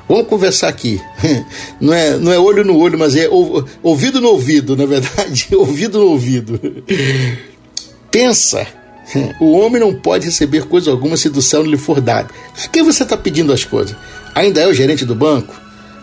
Vamos 0.08 0.28
conversar 0.28 0.68
aqui. 0.68 1.02
Não 1.80 1.94
é, 1.94 2.18
não 2.18 2.32
é 2.32 2.40
olho 2.40 2.64
no 2.64 2.78
olho, 2.78 2.98
mas 2.98 3.16
é 3.16 3.28
ouvido 3.82 4.22
no 4.22 4.30
ouvido, 4.30 4.76
na 4.76 4.86
verdade, 4.86 5.48
ouvido 5.56 6.00
no 6.00 6.08
ouvido. 6.08 6.60
Pensa, 8.12 8.68
o 9.40 9.52
homem 9.54 9.82
não 9.82 9.94
pode 9.94 10.26
receber 10.26 10.66
coisa 10.66 10.92
alguma 10.92 11.18
se 11.18 11.30
do 11.30 11.42
céu 11.42 11.64
não 11.64 11.72
lhe 11.72 11.78
for 11.78 12.00
dado. 12.00 12.34
A 12.64 12.68
quem 12.68 12.84
você 12.84 13.04
está 13.04 13.18
pedindo 13.18 13.52
as 13.52 13.66
coisas? 13.66 13.96
Ainda 14.36 14.62
é 14.62 14.68
o 14.68 14.74
gerente 14.74 15.06
do 15.06 15.16
banco? 15.16 15.54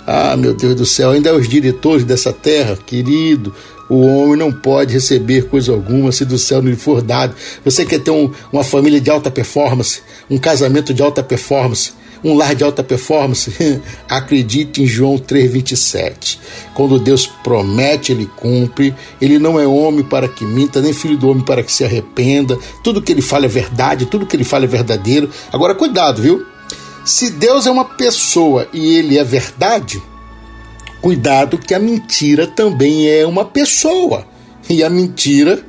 Ah, 0.07 0.37
meu 0.37 0.55
Deus 0.55 0.75
do 0.75 0.87
céu, 0.87 1.11
ainda 1.11 1.31
é 1.31 1.33
os 1.33 1.49
diretores 1.49 2.05
dessa 2.05 2.33
terra, 2.33 2.77
querido. 2.77 3.55
O 3.89 4.07
homem 4.07 4.37
não 4.37 4.53
pode 4.53 4.93
receber 4.93 5.49
coisa 5.49 5.73
alguma 5.73 6.13
se 6.13 6.25
do 6.25 6.39
céu 6.39 6.63
não 6.63 6.71
lhe 6.71 6.77
for 6.77 7.03
dado. 7.03 7.35
Você 7.65 7.85
quer 7.85 8.01
ter 8.01 8.11
um, 8.11 8.31
uma 8.53 8.63
família 8.63 9.01
de 9.01 9.11
alta 9.11 9.31
performance, 9.31 10.01
um 10.29 10.39
casamento 10.39 10.95
de 10.95 11.03
alta 11.03 11.23
performance, 11.23 11.93
um 12.23 12.35
lar 12.35 12.55
de 12.55 12.65
alta 12.65 12.83
performance? 12.83 13.53
Acredite 14.09 14.83
em 14.83 14.87
João 14.87 15.19
3,27. 15.19 16.39
Quando 16.75 16.99
Deus 16.99 17.27
promete, 17.27 18.13
ele 18.13 18.27
cumpre. 18.37 18.95
Ele 19.21 19.39
não 19.39 19.59
é 19.59 19.67
homem 19.67 20.05
para 20.05 20.29
que 20.29 20.45
minta, 20.45 20.81
nem 20.81 20.93
filho 20.93 21.17
do 21.17 21.29
homem 21.31 21.45
para 21.45 21.63
que 21.63 21.73
se 21.73 21.85
arrependa. 21.85 22.59
Tudo 22.83 23.03
que 23.03 23.13
ele 23.13 23.23
fala 23.23 23.47
é 23.47 23.49
verdade, 23.49 24.07
tudo 24.07 24.27
que 24.27 24.37
ele 24.37 24.45
fala 24.45 24.65
é 24.65 24.69
verdadeiro. 24.69 25.31
Agora, 25.53 25.75
cuidado, 25.75 26.23
viu? 26.23 26.47
Se 27.05 27.31
Deus 27.31 27.67
é 27.67 27.71
uma 27.71 27.85
pessoa 27.85 28.69
e 28.73 28.97
ele 28.97 29.19
é 29.19 29.25
verdade, 29.25 30.03
cuidado 31.01 31.59
que 31.59 31.75
a 31.75 31.79
mentira 31.79 32.47
também 32.47 33.09
é 33.09 33.27
uma 33.27 33.45
pessoa. 33.45 34.27
E 34.69 34.85
a 34.85 34.91
mentira 34.91 35.65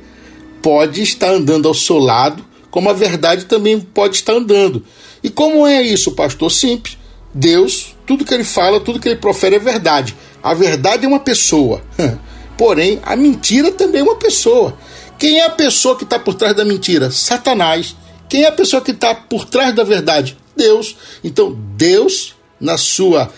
pode 0.62 1.02
estar 1.02 1.30
andando 1.30 1.66
ao 1.66 1.74
seu 1.74 1.98
lado, 1.98 2.44
como 2.70 2.88
a 2.88 2.92
verdade 2.92 3.46
também 3.46 3.80
pode 3.80 4.16
estar 4.16 4.34
andando. 4.34 4.84
E 5.22 5.30
como 5.30 5.66
é 5.66 5.82
isso, 5.82 6.12
pastor? 6.12 6.50
Simples. 6.50 6.98
Deus, 7.34 7.96
tudo 8.06 8.24
que 8.24 8.34
ele 8.34 8.44
fala, 8.44 8.80
tudo 8.80 9.00
que 9.00 9.08
ele 9.08 9.16
profere 9.16 9.56
é 9.56 9.58
verdade. 9.58 10.14
A 10.42 10.52
verdade 10.52 11.04
é 11.04 11.08
uma 11.08 11.20
pessoa. 11.20 11.82
Porém, 12.58 13.00
a 13.02 13.16
mentira 13.16 13.72
também 13.72 14.00
é 14.00 14.04
uma 14.04 14.16
pessoa. 14.16 14.76
Quem 15.18 15.40
é 15.40 15.46
a 15.46 15.50
pessoa 15.50 15.96
que 15.96 16.04
está 16.04 16.18
por 16.18 16.34
trás 16.34 16.54
da 16.54 16.64
mentira? 16.64 17.10
Satanás. 17.10 17.96
Quem 18.28 18.44
é 18.44 18.48
a 18.48 18.52
pessoa 18.52 18.82
que 18.82 18.90
está 18.90 19.14
por 19.14 19.44
trás 19.44 19.74
da 19.74 19.84
verdade? 19.84 20.36
Deus. 20.56 20.96
Então, 21.22 21.56
Deus, 21.76 22.34
na 22.60 22.76
sua 22.76 23.32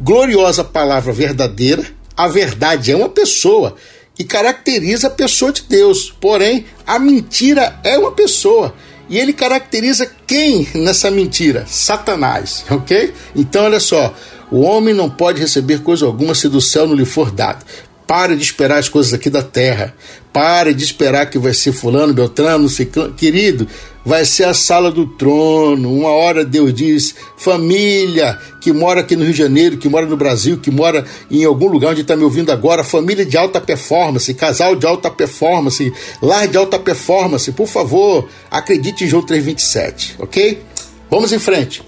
gloriosa 0.00 0.62
palavra 0.62 1.12
verdadeira, 1.12 1.84
a 2.16 2.28
verdade 2.28 2.92
é 2.92 2.96
uma 2.96 3.08
pessoa 3.08 3.76
e 4.18 4.24
caracteriza 4.24 5.08
a 5.08 5.10
pessoa 5.10 5.52
de 5.52 5.62
Deus. 5.62 6.14
Porém, 6.20 6.66
a 6.86 6.98
mentira 6.98 7.80
é 7.82 7.98
uma 7.98 8.12
pessoa. 8.12 8.74
E 9.08 9.18
ele 9.18 9.32
caracteriza 9.32 10.10
quem 10.26 10.66
nessa 10.74 11.10
mentira? 11.10 11.64
Satanás, 11.66 12.64
ok? 12.70 13.12
Então, 13.34 13.64
olha 13.64 13.80
só. 13.80 14.14
O 14.50 14.60
homem 14.60 14.92
não 14.92 15.08
pode 15.08 15.40
receber 15.40 15.82
coisa 15.82 16.04
alguma 16.04 16.34
se 16.34 16.48
do 16.48 16.60
céu 16.60 16.86
não 16.86 16.94
lhe 16.94 17.04
for 17.04 17.30
dado. 17.30 17.64
Pare 18.06 18.36
de 18.36 18.42
esperar 18.42 18.78
as 18.78 18.88
coisas 18.88 19.14
aqui 19.14 19.30
da 19.30 19.42
terra. 19.42 19.94
Pare 20.32 20.74
de 20.74 20.84
esperar 20.84 21.26
que 21.30 21.38
vai 21.38 21.54
ser 21.54 21.72
fulano, 21.72 22.12
beltrano, 22.12 22.68
ciclano. 22.68 23.14
Querido, 23.14 23.66
vai 24.04 24.24
ser 24.24 24.44
a 24.44 24.54
sala 24.54 24.90
do 24.90 25.06
trono. 25.06 25.92
Uma 25.92 26.10
hora 26.10 26.44
Deus 26.44 26.72
diz: 26.74 27.14
família 27.36 28.38
que 28.60 28.72
mora 28.72 29.00
aqui 29.00 29.16
no 29.16 29.24
Rio 29.24 29.32
de 29.32 29.38
Janeiro, 29.38 29.76
que 29.76 29.88
mora 29.88 30.06
no 30.06 30.16
Brasil, 30.16 30.58
que 30.58 30.70
mora 30.70 31.04
em 31.30 31.44
algum 31.44 31.68
lugar 31.68 31.92
onde 31.92 32.02
está 32.02 32.16
me 32.16 32.24
ouvindo 32.24 32.50
agora, 32.50 32.84
família 32.84 33.24
de 33.24 33.36
alta 33.36 33.60
performance, 33.60 34.32
casal 34.34 34.76
de 34.76 34.86
alta 34.86 35.10
performance, 35.10 35.92
lar 36.20 36.46
de 36.46 36.56
alta 36.56 36.78
performance, 36.78 37.50
por 37.52 37.66
favor, 37.66 38.28
acredite 38.50 39.04
em 39.04 39.08
João 39.08 39.24
327, 39.24 40.16
ok? 40.18 40.62
Vamos 41.10 41.32
em 41.32 41.38
frente. 41.38 41.82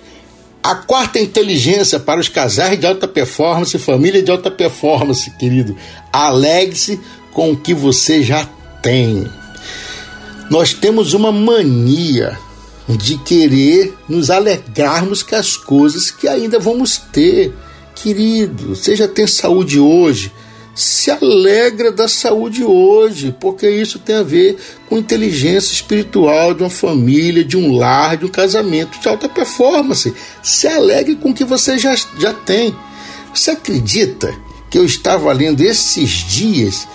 A 0.62 0.76
quarta 0.76 1.18
inteligência 1.18 2.00
para 2.00 2.20
os 2.20 2.28
casais 2.28 2.80
de 2.80 2.86
alta 2.86 3.06
performance, 3.06 3.78
família 3.78 4.22
de 4.22 4.30
alta 4.30 4.50
performance, 4.50 5.30
querido. 5.32 5.76
Alegre-se 6.10 6.98
com 7.32 7.52
o 7.52 7.56
que 7.56 7.74
você 7.74 8.22
já 8.22 8.48
tem. 8.80 9.30
Nós 10.50 10.72
temos 10.72 11.14
uma 11.14 11.32
mania 11.32 12.38
de 12.88 13.16
querer 13.18 13.94
nos 14.08 14.30
alegrarmos 14.30 15.22
com 15.22 15.36
as 15.36 15.56
coisas 15.56 16.10
que 16.10 16.28
ainda 16.28 16.58
vamos 16.58 16.98
ter. 16.98 17.52
Querido, 17.94 18.74
você 18.74 18.94
já 18.94 19.08
tem 19.08 19.26
saúde 19.26 19.78
hoje, 19.78 20.32
se 20.74 21.10
alegra 21.10 21.92
da 21.92 22.08
saúde 22.08 22.64
hoje, 22.64 23.34
porque 23.40 23.70
isso 23.70 23.98
tem 23.98 24.16
a 24.16 24.22
ver 24.22 24.58
com 24.88 24.98
inteligência 24.98 25.72
espiritual 25.72 26.52
de 26.52 26.62
uma 26.62 26.70
família, 26.70 27.44
de 27.44 27.56
um 27.56 27.76
lar, 27.76 28.16
de 28.16 28.26
um 28.26 28.28
casamento 28.28 28.98
de 28.98 29.08
alta 29.08 29.28
performance. 29.28 30.12
Se 30.42 30.66
alegre 30.66 31.14
com 31.14 31.30
o 31.30 31.34
que 31.34 31.44
você 31.44 31.78
já, 31.78 31.94
já 32.18 32.32
tem. 32.34 32.74
Você 33.32 33.52
acredita 33.52 34.34
que 34.68 34.76
eu 34.76 34.84
estava 34.84 35.32
lendo 35.32 35.62
esses 35.62 36.10
dias? 36.10 36.86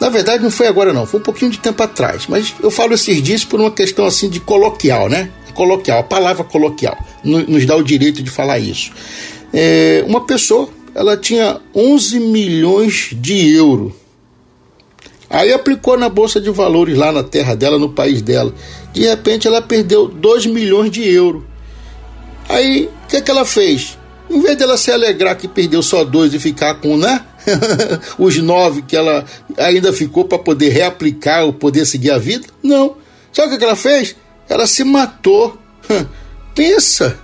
Na 0.00 0.08
verdade, 0.08 0.42
não 0.42 0.50
foi 0.50 0.66
agora, 0.68 0.92
não, 0.92 1.06
foi 1.06 1.18
um 1.18 1.22
pouquinho 1.22 1.50
de 1.50 1.58
tempo 1.58 1.82
atrás, 1.82 2.26
mas 2.28 2.54
eu 2.62 2.70
falo 2.70 2.94
esses 2.94 3.20
dias 3.22 3.44
por 3.44 3.60
uma 3.60 3.70
questão 3.70 4.06
assim 4.06 4.28
de 4.28 4.38
coloquial, 4.38 5.08
né? 5.08 5.30
Coloquial, 5.54 5.98
a 5.98 6.04
palavra 6.04 6.44
coloquial 6.44 6.96
nos 7.24 7.66
dá 7.66 7.74
o 7.74 7.82
direito 7.82 8.22
de 8.22 8.30
falar 8.30 8.60
isso. 8.60 8.92
É, 9.52 10.04
uma 10.06 10.24
pessoa 10.24 10.68
ela 10.94 11.16
tinha 11.16 11.60
11 11.74 12.20
milhões 12.20 13.10
de 13.12 13.54
euros. 13.54 13.92
Aí 15.30 15.52
aplicou 15.52 15.96
na 15.96 16.08
bolsa 16.08 16.40
de 16.40 16.50
valores 16.50 16.96
lá 16.96 17.12
na 17.12 17.22
terra 17.22 17.54
dela, 17.54 17.78
no 17.78 17.90
país 17.90 18.22
dela. 18.22 18.54
De 18.92 19.02
repente 19.02 19.46
ela 19.46 19.60
perdeu 19.60 20.08
2 20.08 20.46
milhões 20.46 20.90
de 20.90 21.06
euros. 21.06 21.42
Aí 22.48 22.86
o 22.86 23.08
que, 23.08 23.20
que 23.20 23.30
ela 23.30 23.44
fez? 23.44 23.98
Em 24.30 24.40
vez 24.40 24.56
dela 24.56 24.76
se 24.76 24.90
alegrar 24.90 25.36
que 25.36 25.46
perdeu 25.46 25.82
só 25.82 26.04
dois 26.04 26.32
e 26.34 26.38
ficar 26.38 26.74
com, 26.76 26.96
né? 26.96 27.24
Os 28.18 28.36
nove 28.38 28.82
que 28.82 28.96
ela 28.96 29.24
ainda 29.56 29.92
ficou 29.92 30.24
para 30.24 30.38
poder 30.38 30.70
reaplicar 30.70 31.44
ou 31.44 31.52
poder 31.52 31.86
seguir 31.86 32.10
a 32.10 32.18
vida? 32.18 32.46
Não. 32.62 32.96
Sabe 33.32 33.54
o 33.54 33.58
que, 33.58 33.64
ela 33.64 33.76
fez? 33.76 34.16
Ela 34.48 34.66
se 34.66 34.84
matou. 34.84 35.56
Pensa. 36.54 37.18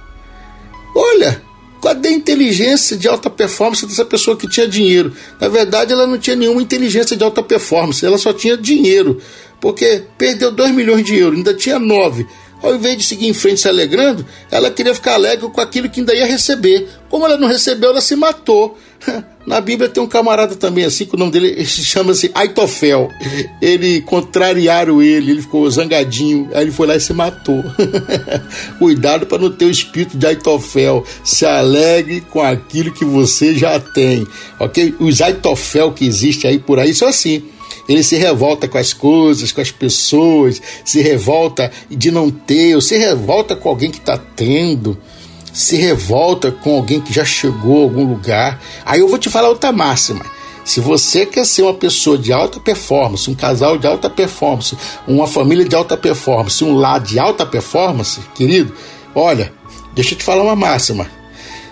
Olha, 0.94 1.42
Cadê 1.84 2.08
a 2.08 2.12
inteligência 2.12 2.96
de 2.96 3.06
alta 3.06 3.28
performance 3.28 3.84
dessa 3.84 4.06
pessoa 4.06 4.38
que 4.38 4.48
tinha 4.48 4.66
dinheiro? 4.66 5.12
Na 5.38 5.48
verdade, 5.50 5.92
ela 5.92 6.06
não 6.06 6.16
tinha 6.16 6.34
nenhuma 6.34 6.62
inteligência 6.62 7.14
de 7.14 7.22
alta 7.22 7.42
performance, 7.42 8.06
ela 8.06 8.16
só 8.16 8.32
tinha 8.32 8.56
dinheiro, 8.56 9.20
porque 9.60 10.02
perdeu 10.16 10.50
2 10.50 10.70
milhões 10.70 11.04
de 11.04 11.14
euros, 11.14 11.36
ainda 11.36 11.52
tinha 11.52 11.78
9. 11.78 12.26
Ao 12.64 12.74
invés 12.74 12.96
de 12.96 13.04
seguir 13.04 13.28
em 13.28 13.34
frente 13.34 13.60
se 13.60 13.68
alegrando, 13.68 14.24
ela 14.50 14.70
queria 14.70 14.94
ficar 14.94 15.14
alegre 15.14 15.46
com 15.50 15.60
aquilo 15.60 15.90
que 15.90 16.00
ainda 16.00 16.14
ia 16.14 16.24
receber. 16.24 16.88
Como 17.10 17.26
ela 17.26 17.36
não 17.36 17.46
recebeu, 17.46 17.90
ela 17.90 18.00
se 18.00 18.16
matou. 18.16 18.78
Na 19.46 19.60
Bíblia 19.60 19.90
tem 19.90 20.02
um 20.02 20.06
camarada 20.06 20.56
também 20.56 20.86
assim, 20.86 21.04
que 21.04 21.14
o 21.14 21.18
nome 21.18 21.30
dele 21.30 21.62
chama-se 21.66 22.30
Aitofel. 22.34 23.10
Ele 23.60 24.00
contrariaram 24.00 25.02
ele, 25.02 25.32
ele 25.32 25.42
ficou 25.42 25.70
zangadinho, 25.70 26.48
aí 26.54 26.62
ele 26.62 26.70
foi 26.70 26.86
lá 26.86 26.96
e 26.96 27.00
se 27.00 27.12
matou. 27.12 27.62
Cuidado 28.78 29.26
para 29.26 29.36
não 29.36 29.50
ter 29.50 29.66
o 29.66 29.70
espírito 29.70 30.16
de 30.16 30.26
Aitofel. 30.26 31.04
Se 31.22 31.44
alegre 31.44 32.22
com 32.22 32.40
aquilo 32.40 32.90
que 32.90 33.04
você 33.04 33.54
já 33.54 33.78
tem, 33.78 34.26
ok? 34.58 34.94
Os 34.98 35.20
Aitofel 35.20 35.92
que 35.92 36.06
existem 36.06 36.50
aí 36.50 36.58
por 36.58 36.78
aí 36.78 36.94
são 36.94 37.08
assim. 37.08 37.44
Ele 37.88 38.02
se 38.02 38.16
revolta 38.16 38.66
com 38.66 38.78
as 38.78 38.92
coisas, 38.92 39.52
com 39.52 39.60
as 39.60 39.70
pessoas, 39.70 40.60
se 40.84 41.02
revolta 41.02 41.70
de 41.90 42.10
não 42.10 42.30
ter, 42.30 42.74
ou 42.74 42.80
se 42.80 42.96
revolta 42.96 43.54
com 43.54 43.68
alguém 43.68 43.90
que 43.90 43.98
está 43.98 44.16
tendo 44.16 44.98
se 45.54 45.76
revolta 45.76 46.50
com 46.50 46.74
alguém 46.74 47.00
que 47.00 47.14
já 47.14 47.24
chegou 47.24 47.78
a 47.78 47.82
algum 47.84 48.04
lugar. 48.04 48.60
Aí 48.84 48.98
eu 48.98 49.08
vou 49.08 49.18
te 49.18 49.30
falar 49.30 49.48
outra 49.48 49.70
máxima. 49.70 50.26
Se 50.64 50.80
você 50.80 51.24
quer 51.24 51.46
ser 51.46 51.62
uma 51.62 51.74
pessoa 51.74 52.18
de 52.18 52.32
alta 52.32 52.58
performance, 52.58 53.30
um 53.30 53.34
casal 53.34 53.78
de 53.78 53.86
alta 53.86 54.10
performance, 54.10 54.76
uma 55.06 55.26
família 55.26 55.64
de 55.64 55.76
alta 55.76 55.96
performance, 55.96 56.64
um 56.64 56.74
lar 56.74 56.98
de 56.98 57.18
alta 57.18 57.46
performance, 57.46 58.20
querido, 58.34 58.74
olha, 59.14 59.52
deixa 59.94 60.14
eu 60.14 60.18
te 60.18 60.24
falar 60.24 60.42
uma 60.42 60.56
máxima. 60.56 61.06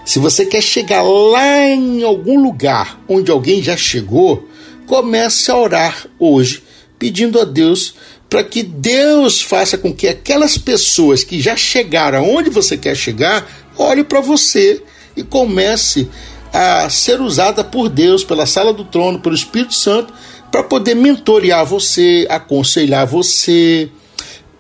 Se 0.05 0.19
você 0.19 0.47
quer 0.47 0.63
chegar 0.63 1.03
lá 1.03 1.65
em 1.71 2.03
algum 2.05 2.41
lugar 2.41 3.01
onde 3.09 3.31
alguém 3.31 3.63
já 3.63 3.77
chegou, 3.77 4.47
comece 4.93 5.51
a 5.51 5.57
orar 5.57 6.07
hoje, 6.19 6.63
pedindo 6.99 7.41
a 7.41 7.45
Deus 7.45 7.95
para 8.29 8.45
que 8.45 8.63
Deus 8.63 9.41
faça 9.41 9.79
com 9.79 9.91
que 9.91 10.07
aquelas 10.07 10.59
pessoas 10.59 11.25
que 11.25 11.41
já 11.41 11.57
chegaram 11.57 12.19
aonde 12.19 12.51
você 12.51 12.77
quer 12.77 12.95
chegar 12.95 13.73
olhe 13.79 14.05
para 14.05 14.21
você 14.21 14.83
e 15.17 15.23
comece 15.23 16.11
a 16.53 16.91
ser 16.91 17.23
usada 17.23 17.65
por 17.65 17.89
Deus, 17.89 18.23
pela 18.23 18.45
sala 18.45 18.71
do 18.71 18.85
trono, 18.85 19.19
pelo 19.19 19.35
Espírito 19.35 19.73
Santo, 19.73 20.13
para 20.51 20.63
poder 20.63 20.95
mentorear 20.95 21.65
você, 21.65 22.27
aconselhar 22.29 23.07
você. 23.07 23.89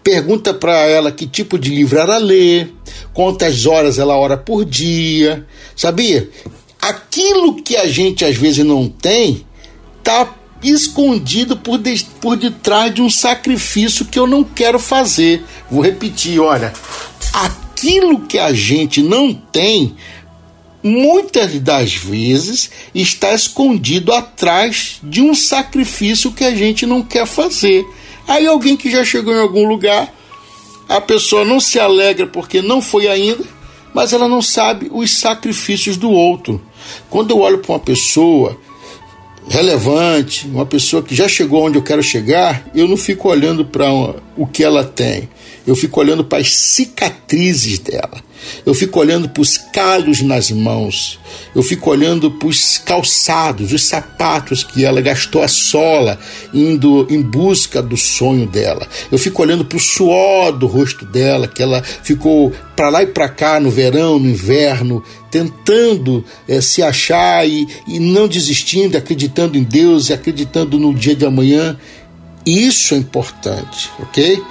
Pergunta 0.03 0.55
para 0.55 0.79
ela 0.89 1.13
que 1.13 1.27
tipo 1.27 1.59
de 1.59 1.69
livro 1.69 1.99
ela 1.99 2.17
lê, 2.17 2.69
quantas 3.13 3.67
horas 3.67 3.99
ela 3.99 4.17
ora 4.17 4.39
por 4.39 4.65
dia. 4.65 5.47
Sabia? 5.77 6.27
Aquilo 6.81 7.63
que 7.63 7.77
a 7.77 7.87
gente 7.87 8.25
às 8.25 8.37
vezes 8.37 8.65
não 8.65 8.89
tem, 8.89 9.45
tá 10.03 10.35
escondido 10.63 11.57
por, 11.57 11.79
de, 11.79 12.05
por 12.21 12.37
detrás 12.37 12.95
de 12.95 13.03
um 13.03 13.11
sacrifício 13.11 14.05
que 14.05 14.19
eu 14.19 14.27
não 14.27 14.45
quero 14.45 14.79
fazer. 14.79 15.45
Vou 15.71 15.83
repetir, 15.83 16.41
olha. 16.41 16.73
Aquilo 17.33 18.21
que 18.21 18.39
a 18.39 18.53
gente 18.53 19.03
não 19.03 19.35
tem, 19.35 19.97
muitas 20.83 21.59
das 21.61 21.95
vezes 21.95 22.71
está 22.95 23.33
escondido 23.33 24.13
atrás 24.13 24.99
de 25.03 25.21
um 25.21 25.35
sacrifício 25.35 26.33
que 26.33 26.45
a 26.45 26.55
gente 26.55 26.87
não 26.87 27.03
quer 27.03 27.27
fazer. 27.27 27.85
Aí 28.27 28.47
alguém 28.47 28.77
que 28.77 28.91
já 28.91 29.05
chegou 29.05 29.35
em 29.35 29.41
algum 29.41 29.67
lugar, 29.67 30.13
a 30.89 31.01
pessoa 31.01 31.45
não 31.45 31.59
se 31.59 31.79
alegra 31.81 32.27
porque 32.27 32.63
não 32.63 32.81
foi 32.81 33.09
ainda, 33.09 33.45
mas 33.93 34.13
ela 34.13 34.29
não 34.29 34.41
sabe 34.41 34.89
os 34.93 35.19
sacrifícios 35.19 35.97
do 35.97 36.11
outro. 36.11 36.61
Quando 37.11 37.31
eu 37.31 37.41
olho 37.41 37.59
para 37.59 37.73
uma 37.73 37.81
pessoa 37.81 38.59
relevante, 39.49 40.47
uma 40.47 40.67
pessoa 40.67 41.03
que 41.03 41.15
já 41.15 41.29
chegou 41.29 41.65
onde 41.65 41.79
eu 41.79 41.83
quero 41.83 42.03
chegar, 42.03 42.69
eu 42.75 42.87
não 42.89 42.97
fico 42.97 43.29
olhando 43.29 43.65
para 43.65 43.91
o 44.37 44.47
que 44.47 44.63
ela 44.65 44.85
tem. 44.85 45.29
Eu 45.67 45.77
fico 45.77 46.01
olhando 46.01 46.25
para 46.25 46.39
as 46.39 46.55
cicatrizes 46.55 47.79
dela. 47.79 48.23
Eu 48.65 48.75
fico 48.75 49.01
olhando 49.01 49.29
para 49.29 49.43
os 49.43 49.57
calos 49.57 50.23
nas 50.23 50.51
mãos. 50.51 51.19
Eu 51.55 51.63
fico 51.63 51.91
olhando 51.91 52.31
para 52.31 52.49
os 52.49 52.79
calçados, 52.79 53.73
os 53.73 53.85
sapatos 53.85 54.65
que 54.65 54.85
ela 54.85 55.01
gastou 55.01 55.43
a 55.43 55.49
sola 55.49 56.19
indo 56.53 57.07
em 57.11 57.21
busca 57.21 57.83
do 57.83 57.97
sonho 57.97 58.47
dela. 58.47 58.87
Eu 59.11 59.19
fico 59.19 59.43
olhando 59.43 59.65
para 59.65 59.77
o 59.77 59.81
suor 59.81 60.53
do 60.53 60.67
rosto 60.67 61.05
dela, 61.05 61.49
que 61.49 61.63
ela 61.63 61.83
ficou 61.83 62.53
para 62.77 62.89
lá 62.89 63.03
e 63.03 63.07
para 63.07 63.29
cá 63.29 63.61
no 63.61 63.71
verão, 63.71 64.19
no 64.19 64.29
inverno, 64.29 65.03
tentando 65.31 66.25
é, 66.49 66.61
se 66.61 66.83
achar 66.83 67.49
e, 67.49 67.67
e 67.87 67.99
não 67.99 68.29
desistindo, 68.29 68.97
acreditando 68.97 69.57
em 69.57 69.63
Deus 69.63 70.09
e 70.09 70.13
acreditando 70.13 70.79
no 70.79 70.95
dia 70.95 71.15
de 71.15 71.25
amanhã. 71.25 71.79
Isso 72.45 72.95
é 72.95 72.99
importante, 72.99 73.89
ok? 74.01 74.43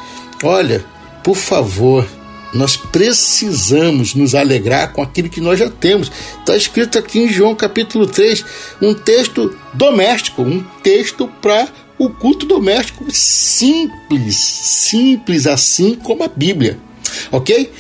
Olha, 0.44 0.84
por 1.24 1.36
favor, 1.36 2.08
nós 2.54 2.76
precisamos 2.76 4.14
nos 4.14 4.36
alegrar 4.36 4.92
com 4.92 5.02
aquilo 5.02 5.30
que 5.30 5.42
nós 5.42 5.60
já 5.60 5.70
temos. 5.70 6.12
Está 6.40 6.56
escrito 6.56 6.98
aqui 6.98 7.20
em 7.20 7.30
João 7.30 7.56
capítulo 7.56 8.08
3, 8.08 8.44
um 8.82 8.94
texto 8.94 9.56
doméstico, 9.74 10.42
um 10.42 10.64
texto 10.84 11.28
para 11.42 11.68
o 11.98 12.10
culto 12.10 12.46
doméstico 12.46 13.06
simples, 13.12 14.36
simples 14.36 15.46
assim 15.46 15.94
como 15.94 16.24
a 16.24 16.28
Bíblia, 16.28 16.80
ok? 17.32 17.72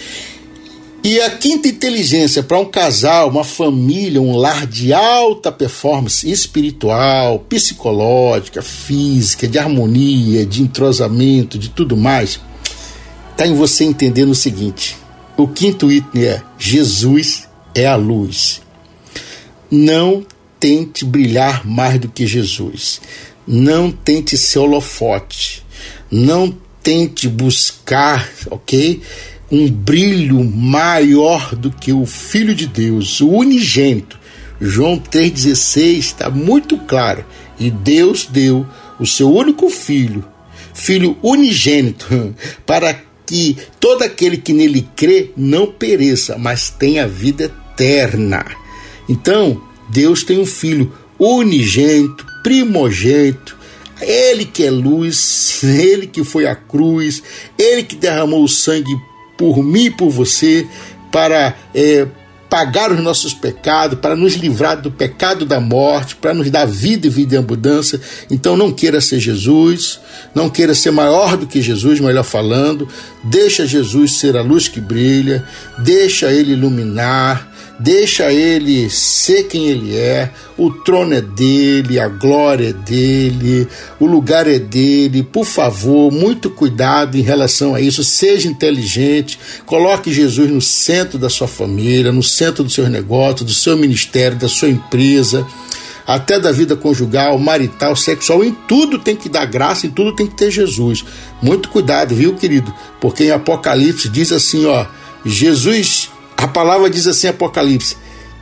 E 1.03 1.19
a 1.19 1.31
quinta 1.31 1.67
inteligência 1.67 2.43
para 2.43 2.59
um 2.59 2.65
casal, 2.65 3.27
uma 3.27 3.43
família, 3.43 4.21
um 4.21 4.37
lar 4.37 4.67
de 4.67 4.93
alta 4.93 5.51
performance 5.51 6.29
espiritual, 6.29 7.39
psicológica, 7.39 8.61
física, 8.61 9.47
de 9.47 9.57
harmonia, 9.57 10.45
de 10.45 10.61
entrosamento, 10.61 11.57
de 11.57 11.69
tudo 11.69 11.97
mais, 11.97 12.39
está 13.41 13.47
em 13.47 13.55
você 13.55 13.83
entendendo 13.83 14.29
o 14.29 14.35
seguinte: 14.35 14.95
o 15.35 15.47
quinto 15.47 15.91
item 15.91 16.25
é 16.25 16.43
Jesus 16.59 17.47
é 17.73 17.87
a 17.87 17.95
luz. 17.95 18.61
não 19.71 20.23
tente 20.59 21.03
brilhar 21.03 21.65
mais 21.65 21.99
do 21.99 22.07
que 22.07 22.27
Jesus. 22.27 23.01
Não 23.47 23.91
tente 23.91 24.37
ser 24.37 24.59
holofote. 24.59 25.65
Não 26.11 26.55
tente 26.83 27.27
buscar, 27.27 28.29
ok? 28.51 29.01
Um 29.51 29.67
brilho 29.71 30.43
maior 30.43 31.55
do 31.55 31.71
que 31.71 31.91
o 31.91 32.05
Filho 32.05 32.53
de 32.53 32.67
Deus, 32.67 33.21
o 33.21 33.29
unigênito. 33.29 34.19
João 34.59 34.99
3,16 34.99 35.97
está 35.97 36.29
muito 36.29 36.77
claro. 36.77 37.25
E 37.59 37.71
Deus 37.71 38.27
deu 38.27 38.67
o 38.99 39.07
seu 39.07 39.33
único 39.33 39.67
filho, 39.71 40.23
filho 40.75 41.17
unigênito, 41.23 42.35
para 42.67 43.10
que 43.31 43.55
todo 43.79 44.01
aquele 44.01 44.35
que 44.35 44.51
nele 44.51 44.85
crê 44.93 45.31
não 45.37 45.65
pereça, 45.65 46.37
mas 46.37 46.69
tenha 46.69 47.07
vida 47.07 47.45
eterna. 47.45 48.45
Então, 49.07 49.61
Deus 49.89 50.25
tem 50.25 50.37
um 50.37 50.45
filho 50.45 50.91
unigênito, 51.17 52.25
primogênito, 52.43 53.57
ele 54.01 54.43
que 54.43 54.65
é 54.65 54.69
luz, 54.69 55.63
ele 55.63 56.07
que 56.07 56.25
foi 56.25 56.45
à 56.45 56.53
cruz, 56.53 57.23
ele 57.57 57.83
que 57.83 57.95
derramou 57.95 58.43
o 58.43 58.49
sangue 58.49 58.93
por 59.37 59.63
mim 59.63 59.85
e 59.85 59.91
por 59.91 60.09
você 60.09 60.67
para 61.09 61.55
é, 61.73 62.05
pagar 62.51 62.91
os 62.91 62.99
nossos 62.99 63.33
pecados, 63.33 63.97
para 63.97 64.13
nos 64.13 64.33
livrar 64.33 64.81
do 64.81 64.91
pecado 64.91 65.45
da 65.45 65.61
morte, 65.61 66.17
para 66.17 66.33
nos 66.33 66.51
dar 66.51 66.67
vida 66.67 67.07
e 67.07 67.09
vida 67.09 67.35
em 67.35 67.37
abundância. 67.37 68.01
Então 68.29 68.57
não 68.57 68.73
queira 68.73 68.99
ser 68.99 69.21
Jesus, 69.21 70.01
não 70.35 70.49
queira 70.49 70.75
ser 70.75 70.91
maior 70.91 71.37
do 71.37 71.47
que 71.47 71.61
Jesus, 71.61 72.01
melhor 72.01 72.25
falando. 72.25 72.89
Deixa 73.23 73.65
Jesus 73.65 74.17
ser 74.17 74.35
a 74.35 74.41
luz 74.41 74.67
que 74.67 74.81
brilha, 74.81 75.47
deixa 75.77 76.29
ele 76.29 76.51
iluminar, 76.51 77.50
deixa 77.79 78.31
ele 78.31 78.89
ser 78.89 79.43
quem 79.43 79.67
ele 79.67 79.95
é, 79.95 80.29
o 80.57 80.71
trono 80.71 81.13
é 81.13 81.21
dele, 81.21 81.99
a 81.99 82.07
glória 82.07 82.69
é 82.69 82.73
dele, 82.73 83.67
o 83.99 84.05
lugar 84.05 84.47
é 84.47 84.59
dele. 84.59 85.23
Por 85.23 85.45
favor, 85.45 86.11
muito 86.11 86.49
cuidado 86.49 87.17
em 87.17 87.21
relação 87.21 87.73
a 87.73 87.81
isso, 87.81 88.03
seja 88.03 88.47
inteligente, 88.47 89.39
coloque 89.65 90.13
Jesus 90.13 90.49
no 90.49 90.61
centro 90.61 91.17
da 91.17 91.29
sua 91.29 91.47
família, 91.47 92.11
no 92.11 92.23
centro 92.23 92.63
dos 92.63 92.73
seus 92.73 92.89
negócios, 92.89 93.47
do 93.47 93.53
seu 93.53 93.77
ministério, 93.77 94.37
da 94.37 94.47
sua 94.47 94.69
empresa 94.69 95.45
até 96.05 96.39
da 96.39 96.51
vida 96.51 96.75
conjugal, 96.75 97.37
marital, 97.37 97.95
sexual, 97.95 98.43
em 98.43 98.51
tudo 98.67 98.99
tem 98.99 99.15
que 99.15 99.29
dar 99.29 99.45
graça, 99.45 99.87
em 99.87 99.89
tudo 99.89 100.13
tem 100.13 100.27
que 100.27 100.35
ter 100.35 100.51
Jesus. 100.51 101.05
Muito 101.41 101.69
cuidado, 101.69 102.13
viu, 102.13 102.35
querido? 102.35 102.73
Porque 102.99 103.25
em 103.25 103.31
Apocalipse 103.31 104.09
diz 104.09 104.31
assim, 104.31 104.65
ó, 104.65 104.85
Jesus 105.25 106.10
a 106.41 106.47
palavra 106.47 106.89
diz 106.89 107.07
assim, 107.07 107.27
Apocalipse: 107.27 107.95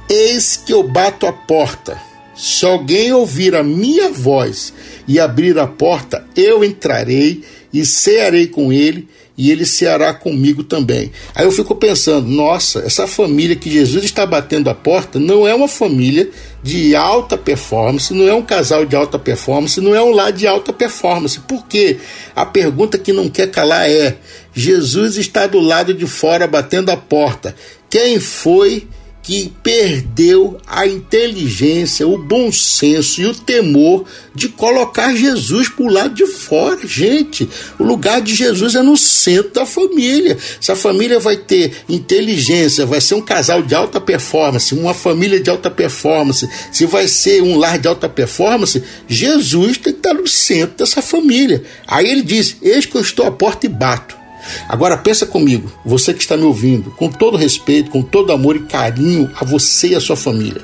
Eis 0.09 0.55
que 0.55 0.73
eu 0.73 0.83
bato 0.83 1.25
a 1.27 1.33
porta. 1.33 2.01
Se 2.35 2.65
alguém 2.65 3.11
ouvir 3.11 3.53
a 3.53 3.61
minha 3.61 4.09
voz 4.09 4.73
e 5.05 5.19
abrir 5.19 5.59
a 5.59 5.67
porta, 5.67 6.25
eu 6.37 6.63
entrarei 6.63 7.43
e 7.73 7.85
cearei 7.85 8.47
com 8.47 8.71
ele 8.71 9.09
e 9.39 9.51
ele 9.51 9.65
ceará 9.65 10.13
comigo 10.13 10.65
também. 10.65 11.13
Aí 11.33 11.45
eu 11.45 11.51
fico 11.51 11.73
pensando, 11.73 12.27
nossa, 12.27 12.79
essa 12.79 13.07
família 13.07 13.55
que 13.55 13.71
Jesus 13.71 14.03
está 14.03 14.25
batendo 14.25 14.69
a 14.69 14.75
porta 14.75 15.17
não 15.17 15.47
é 15.47 15.55
uma 15.55 15.69
família 15.69 16.29
de 16.61 16.93
alta 16.93 17.37
performance, 17.37 18.13
não 18.13 18.27
é 18.27 18.33
um 18.33 18.41
casal 18.41 18.85
de 18.85 18.97
alta 18.97 19.17
performance, 19.17 19.79
não 19.79 19.95
é 19.95 20.01
um 20.01 20.11
lar 20.11 20.33
de 20.33 20.45
alta 20.45 20.73
performance. 20.73 21.39
Por 21.39 21.65
quê? 21.67 21.97
A 22.35 22.45
pergunta 22.45 22.97
que 22.97 23.13
não 23.13 23.29
quer 23.29 23.49
calar 23.49 23.89
é: 23.89 24.17
Jesus 24.53 25.15
está 25.15 25.47
do 25.47 25.61
lado 25.61 25.93
de 25.93 26.05
fora 26.05 26.45
batendo 26.45 26.89
a 26.89 26.97
porta. 26.97 27.55
Quem 27.89 28.19
foi 28.19 28.87
que 29.29 29.53
perdeu 29.61 30.57
a 30.65 30.87
inteligência, 30.87 32.07
o 32.07 32.17
bom 32.17 32.51
senso 32.51 33.21
e 33.21 33.27
o 33.27 33.35
temor 33.35 34.03
de 34.33 34.49
colocar 34.49 35.15
Jesus 35.15 35.69
para 35.69 35.85
o 35.85 35.91
lado 35.91 36.15
de 36.15 36.25
fora. 36.25 36.79
Gente, 36.87 37.47
o 37.77 37.83
lugar 37.83 38.21
de 38.21 38.33
Jesus 38.33 38.73
é 38.73 38.81
no 38.81 38.97
centro 38.97 39.51
da 39.51 39.67
família. 39.67 40.35
Se 40.59 40.71
a 40.71 40.75
família 40.75 41.19
vai 41.19 41.37
ter 41.37 41.73
inteligência, 41.87 42.87
vai 42.87 42.99
ser 42.99 43.13
um 43.13 43.21
casal 43.21 43.61
de 43.61 43.75
alta 43.75 44.01
performance, 44.01 44.73
uma 44.73 44.95
família 44.95 45.39
de 45.39 45.49
alta 45.49 45.69
performance, 45.69 46.49
se 46.71 46.87
vai 46.87 47.07
ser 47.07 47.43
um 47.43 47.55
lar 47.55 47.77
de 47.77 47.87
alta 47.87 48.09
performance, 48.09 48.81
Jesus 49.07 49.77
tem 49.77 49.93
que 49.93 49.99
estar 49.99 50.15
no 50.15 50.27
centro 50.27 50.77
dessa 50.77 51.03
família. 51.03 51.63
Aí 51.85 52.09
ele 52.09 52.23
diz: 52.23 52.55
Eis 52.63 52.87
que 52.87 52.95
eu 52.95 53.01
estou 53.01 53.27
à 53.27 53.31
porta 53.31 53.67
e 53.67 53.69
bato. 53.69 54.18
Agora 54.67 54.97
pensa 54.97 55.25
comigo, 55.25 55.71
você 55.85 56.13
que 56.13 56.21
está 56.21 56.37
me 56.37 56.43
ouvindo, 56.43 56.91
com 56.91 57.09
todo 57.09 57.37
respeito, 57.37 57.91
com 57.91 58.01
todo 58.01 58.31
amor 58.31 58.55
e 58.55 58.61
carinho 58.61 59.29
a 59.35 59.43
você 59.43 59.89
e 59.89 59.95
a 59.95 59.99
sua 59.99 60.15
família. 60.15 60.61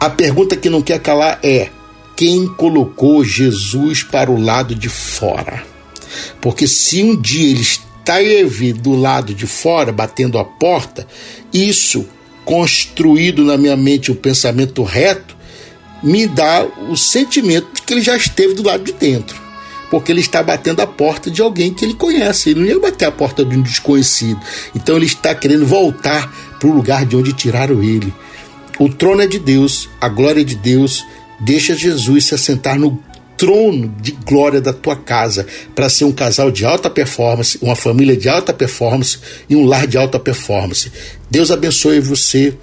A 0.00 0.10
pergunta 0.10 0.56
que 0.56 0.68
não 0.68 0.82
quer 0.82 1.00
calar 1.00 1.38
é: 1.42 1.70
quem 2.16 2.46
colocou 2.46 3.24
Jesus 3.24 4.02
para 4.02 4.30
o 4.30 4.40
lado 4.40 4.74
de 4.74 4.88
fora? 4.88 5.64
Porque 6.40 6.66
se 6.66 7.02
um 7.02 7.20
dia 7.20 7.50
ele 7.50 7.62
esteve 7.62 8.72
do 8.72 8.94
lado 8.94 9.34
de 9.34 9.46
fora, 9.46 9.92
batendo 9.92 10.38
a 10.38 10.44
porta, 10.44 11.06
isso 11.52 12.06
construído 12.44 13.44
na 13.44 13.56
minha 13.56 13.76
mente 13.76 14.10
o 14.10 14.14
um 14.14 14.16
pensamento 14.16 14.82
reto, 14.84 15.36
me 16.02 16.26
dá 16.26 16.64
o 16.88 16.96
sentimento 16.96 17.74
de 17.74 17.82
que 17.82 17.92
ele 17.92 18.02
já 18.02 18.16
esteve 18.16 18.54
do 18.54 18.62
lado 18.62 18.84
de 18.84 18.92
dentro 18.92 19.45
porque 19.90 20.10
ele 20.10 20.20
está 20.20 20.42
batendo 20.42 20.80
a 20.80 20.86
porta 20.86 21.30
de 21.30 21.40
alguém 21.40 21.72
que 21.72 21.84
ele 21.84 21.94
conhece. 21.94 22.50
Ele 22.50 22.60
não 22.60 22.66
ia 22.66 22.80
bater 22.80 23.06
a 23.06 23.12
porta 23.12 23.44
de 23.44 23.56
um 23.56 23.62
desconhecido. 23.62 24.40
Então 24.74 24.96
ele 24.96 25.06
está 25.06 25.34
querendo 25.34 25.66
voltar 25.66 26.32
para 26.58 26.68
o 26.68 26.72
lugar 26.72 27.06
de 27.06 27.16
onde 27.16 27.32
tiraram 27.32 27.82
ele. 27.82 28.12
O 28.78 28.88
trono 28.88 29.22
é 29.22 29.26
de 29.26 29.38
Deus, 29.38 29.88
a 30.00 30.08
glória 30.08 30.40
é 30.40 30.44
de 30.44 30.56
Deus. 30.56 31.04
Deixa 31.40 31.74
Jesus 31.74 32.26
se 32.26 32.34
assentar 32.34 32.78
no 32.78 32.98
trono 33.36 33.94
de 34.00 34.12
glória 34.12 34.60
da 34.60 34.72
tua 34.72 34.96
casa 34.96 35.46
para 35.74 35.88
ser 35.88 36.04
um 36.04 36.12
casal 36.12 36.50
de 36.50 36.64
alta 36.64 36.88
performance, 36.88 37.58
uma 37.60 37.76
família 37.76 38.16
de 38.16 38.28
alta 38.28 38.52
performance 38.52 39.18
e 39.48 39.54
um 39.54 39.66
lar 39.66 39.86
de 39.86 39.98
alta 39.98 40.18
performance. 40.18 40.90
Deus 41.30 41.50
abençoe 41.50 42.00
você. 42.00 42.54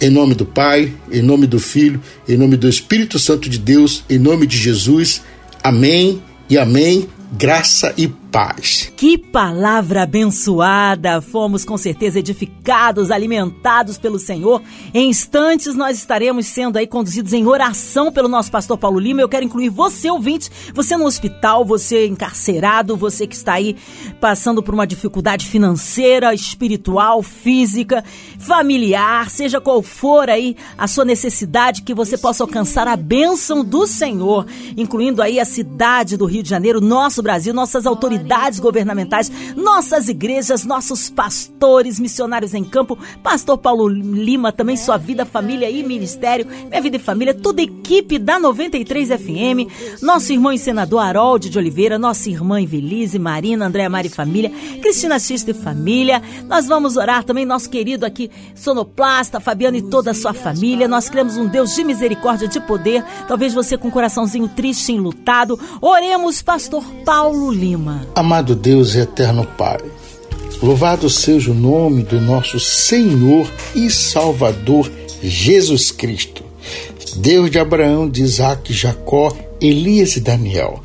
Em 0.00 0.10
nome 0.10 0.34
do 0.34 0.44
Pai, 0.44 0.92
em 1.10 1.22
nome 1.22 1.46
do 1.46 1.58
Filho, 1.60 2.02
em 2.28 2.36
nome 2.36 2.56
do 2.56 2.68
Espírito 2.68 3.16
Santo 3.18 3.48
de 3.48 3.58
Deus, 3.58 4.04
em 4.10 4.18
nome 4.18 4.44
de 4.44 4.58
Jesus. 4.58 5.22
Amém 5.62 6.20
e 6.54 6.58
amém. 6.58 7.08
Graça 7.32 7.92
e 7.98 8.06
paz. 8.34 8.92
Que 8.96 9.16
palavra 9.16 10.02
abençoada! 10.02 11.20
Fomos 11.20 11.64
com 11.64 11.78
certeza 11.78 12.18
edificados, 12.18 13.12
alimentados 13.12 13.96
pelo 13.96 14.18
Senhor. 14.18 14.60
Em 14.92 15.08
instantes 15.08 15.76
nós 15.76 15.96
estaremos 15.96 16.46
sendo 16.46 16.76
aí 16.76 16.84
conduzidos 16.84 17.32
em 17.32 17.46
oração 17.46 18.10
pelo 18.10 18.26
nosso 18.26 18.50
pastor 18.50 18.76
Paulo 18.76 18.98
Lima. 18.98 19.20
Eu 19.20 19.28
quero 19.28 19.44
incluir 19.44 19.68
você, 19.68 20.10
ouvinte, 20.10 20.50
você 20.74 20.96
no 20.96 21.04
hospital, 21.04 21.64
você 21.64 22.08
encarcerado, 22.08 22.96
você 22.96 23.24
que 23.24 23.36
está 23.36 23.52
aí 23.52 23.76
passando 24.20 24.64
por 24.64 24.74
uma 24.74 24.84
dificuldade 24.84 25.46
financeira, 25.46 26.34
espiritual, 26.34 27.22
física, 27.22 28.02
familiar, 28.36 29.30
seja 29.30 29.60
qual 29.60 29.80
for 29.80 30.28
aí 30.28 30.56
a 30.76 30.88
sua 30.88 31.04
necessidade, 31.04 31.82
que 31.82 31.94
você 31.94 32.18
possa 32.18 32.42
alcançar 32.42 32.88
a 32.88 32.96
bênção 32.96 33.64
do 33.64 33.86
Senhor, 33.86 34.44
incluindo 34.76 35.22
aí 35.22 35.38
a 35.38 35.44
cidade 35.44 36.16
do 36.16 36.24
Rio 36.24 36.42
de 36.42 36.50
Janeiro, 36.50 36.80
nosso 36.80 37.22
Brasil, 37.22 37.54
nossas 37.54 37.86
autoridades 37.86 38.23
autoridades 38.24 38.58
governamentais, 38.58 39.30
nossas 39.54 40.08
igrejas, 40.08 40.64
nossos 40.64 41.10
pastores, 41.10 42.00
missionários 42.00 42.54
em 42.54 42.64
campo, 42.64 42.98
pastor 43.22 43.58
Paulo 43.58 43.86
Lima, 43.88 44.50
também 44.50 44.76
sua 44.76 44.96
vida, 44.96 45.24
família 45.24 45.70
e 45.70 45.82
ministério, 45.82 46.46
minha 46.68 46.80
vida 46.80 46.96
e 46.96 47.00
família, 47.00 47.34
toda 47.34 47.60
a 47.60 47.64
equipe 47.64 48.18
da 48.18 48.38
93 48.38 49.08
FM, 49.08 50.02
nosso 50.02 50.32
irmão 50.32 50.52
e 50.52 50.58
senador 50.58 51.00
Harold 51.00 51.50
de 51.50 51.58
Oliveira, 51.58 51.98
nossa 51.98 52.30
irmã 52.30 52.60
Evelise, 52.60 53.18
Marina, 53.18 53.66
Andréa 53.66 53.88
Mari 53.88 54.08
Família, 54.08 54.50
Cristina 54.80 55.18
Xista 55.18 55.50
e 55.50 55.54
Família. 55.54 56.22
Nós 56.48 56.66
vamos 56.66 56.96
orar 56.96 57.24
também, 57.24 57.44
nosso 57.44 57.68
querido 57.68 58.06
aqui, 58.06 58.30
sonoplasta, 58.54 59.40
Fabiano 59.40 59.76
e 59.76 59.82
toda 59.82 60.12
a 60.12 60.14
sua 60.14 60.32
família. 60.32 60.88
Nós 60.88 61.08
cremos 61.08 61.36
um 61.36 61.46
Deus 61.46 61.74
de 61.74 61.84
misericórdia, 61.84 62.48
de 62.48 62.60
poder. 62.60 63.04
Talvez 63.28 63.52
você 63.52 63.76
com 63.76 63.88
um 63.88 63.90
coraçãozinho 63.90 64.48
triste, 64.48 64.92
enlutado. 64.92 65.58
Oremos, 65.80 66.40
pastor 66.42 66.84
Paulo 67.04 67.52
Lima. 67.52 68.13
Amado 68.16 68.54
Deus 68.54 68.94
e 68.94 69.00
eterno 69.00 69.44
Pai, 69.44 69.80
louvado 70.62 71.10
seja 71.10 71.50
o 71.50 71.54
nome 71.54 72.04
do 72.04 72.20
nosso 72.20 72.60
Senhor 72.60 73.50
e 73.74 73.90
Salvador 73.90 74.88
Jesus 75.20 75.90
Cristo, 75.90 76.44
Deus 77.16 77.50
de 77.50 77.58
Abraão, 77.58 78.08
de 78.08 78.22
Isaac, 78.22 78.72
Jacó, 78.72 79.36
Elias 79.60 80.14
e 80.14 80.20
Daniel, 80.20 80.80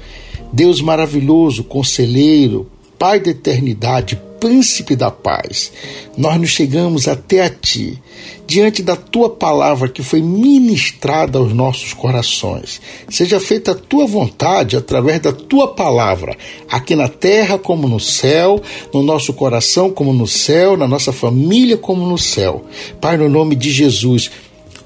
Deus 0.52 0.82
maravilhoso, 0.82 1.63
conselheiro, 1.63 2.68
Pai 2.98 3.20
da 3.20 3.30
eternidade, 3.30 4.20
príncipe 4.39 4.95
da 4.95 5.12
paz, 5.12 5.71
nós 6.17 6.39
nos 6.39 6.49
chegamos 6.49 7.08
até 7.08 7.43
a 7.43 7.49
ti, 7.49 8.02
diante 8.47 8.82
da 8.82 8.95
tua 8.95 9.30
palavra 9.30 9.89
que 9.89 10.02
foi 10.02 10.21
ministrada 10.21 11.38
aos 11.38 11.54
nossos 11.54 11.93
corações. 11.93 12.82
Seja 13.10 13.39
feita 13.39 13.71
a 13.71 13.75
tua 13.75 14.08
vontade 14.08 14.75
através 14.75 15.19
da 15.19 15.32
tua 15.32 15.67
palavra, 15.67 16.36
aqui 16.69 16.95
na 16.95 17.08
terra 17.08 17.58
como 17.58 17.88
no 17.88 17.99
céu, 17.99 18.62
no 18.93 19.04
nosso 19.04 19.34
coração 19.34 19.91
como 19.91 20.13
no 20.13 20.25
céu, 20.28 20.75
na 20.75 20.88
nossa 20.88 21.12
família 21.12 21.78
como 21.78 22.08
no 22.08 22.17
céu. 22.17 22.65
Pai, 22.99 23.17
no 23.17 23.30
nome 23.30 23.56
de 23.56 23.69
Jesus, 23.69 24.32